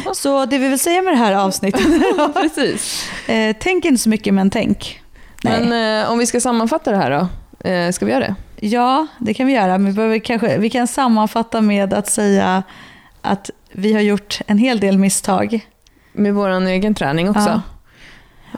[0.13, 1.87] Så det vi vill säga med det här avsnittet,
[2.33, 3.09] Precis.
[3.27, 5.01] eh, tänk inte så mycket men tänk.
[5.43, 5.65] Nej.
[5.65, 7.27] Men eh, om vi ska sammanfatta det här då?
[7.69, 8.35] Eh, ska vi göra det?
[8.67, 9.77] Ja, det kan vi göra.
[9.77, 12.63] Men vi, behöver kanske, vi kan sammanfatta med att säga
[13.21, 15.67] att vi har gjort en hel del misstag.
[16.13, 17.49] Med vår egen träning också?
[17.49, 17.61] Ja.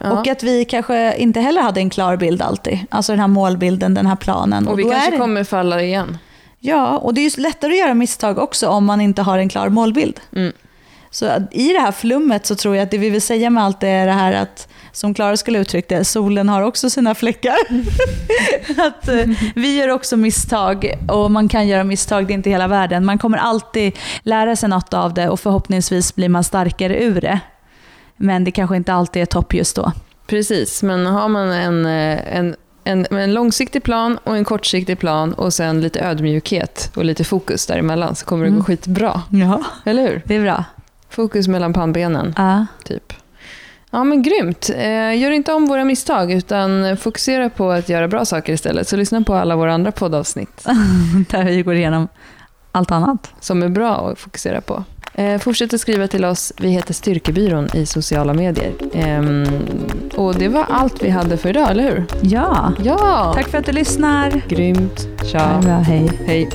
[0.02, 0.10] Ja.
[0.12, 2.78] Och att vi kanske inte heller hade en klar bild alltid.
[2.90, 4.68] Alltså den här målbilden, den här planen.
[4.68, 6.18] Och vi kanske det, kommer falla igen.
[6.60, 9.48] Ja, och det är ju lättare att göra misstag också om man inte har en
[9.48, 10.20] klar målbild.
[10.36, 10.52] Mm.
[11.10, 13.80] Så i det här flummet så tror jag att det vi vill säga med allt
[13.80, 17.56] det är det här att, som Klara skulle uttrycka det, solen har också sina fläckar.
[18.86, 22.68] att eh, vi gör också misstag och man kan göra misstag, det är inte hela
[22.68, 23.04] världen.
[23.04, 23.92] Man kommer alltid
[24.22, 27.40] lära sig något av det och förhoppningsvis blir man starkare ur det.
[28.16, 29.92] Men det kanske inte alltid är topp just då.
[30.26, 35.32] Precis, men har man en, eh, en, en, en långsiktig plan och en kortsiktig plan
[35.32, 38.60] och sen lite ödmjukhet och lite fokus däremellan så kommer det Mm.
[38.60, 39.22] gå skitbra.
[39.30, 40.22] Ja, Eller hur?
[40.24, 40.64] det är bra.
[41.10, 42.66] Fokus mellan pannbenen, Ja.
[42.84, 43.12] typ.
[43.90, 44.70] Ja, men grymt.
[44.76, 48.88] Eh, gör inte om våra misstag, utan fokusera på att göra bra saker istället.
[48.88, 50.64] Så lyssna på alla våra andra poddavsnitt
[51.30, 52.08] Där vi går igenom
[52.72, 53.30] allt annat.
[53.40, 54.84] som är bra att fokusera på.
[55.18, 56.52] Eh, fortsätt att skriva till oss.
[56.56, 58.72] Vi heter Styrkebyrån i sociala medier.
[58.94, 59.44] Ehm,
[60.16, 62.04] och det var allt vi hade för idag, eller hur?
[62.22, 63.32] Ja, Ja!
[63.34, 64.42] tack för att du lyssnar.
[64.48, 65.08] Grymt.
[65.32, 65.60] Tja.
[65.62, 66.10] Bra, hej.
[66.26, 66.48] Hej.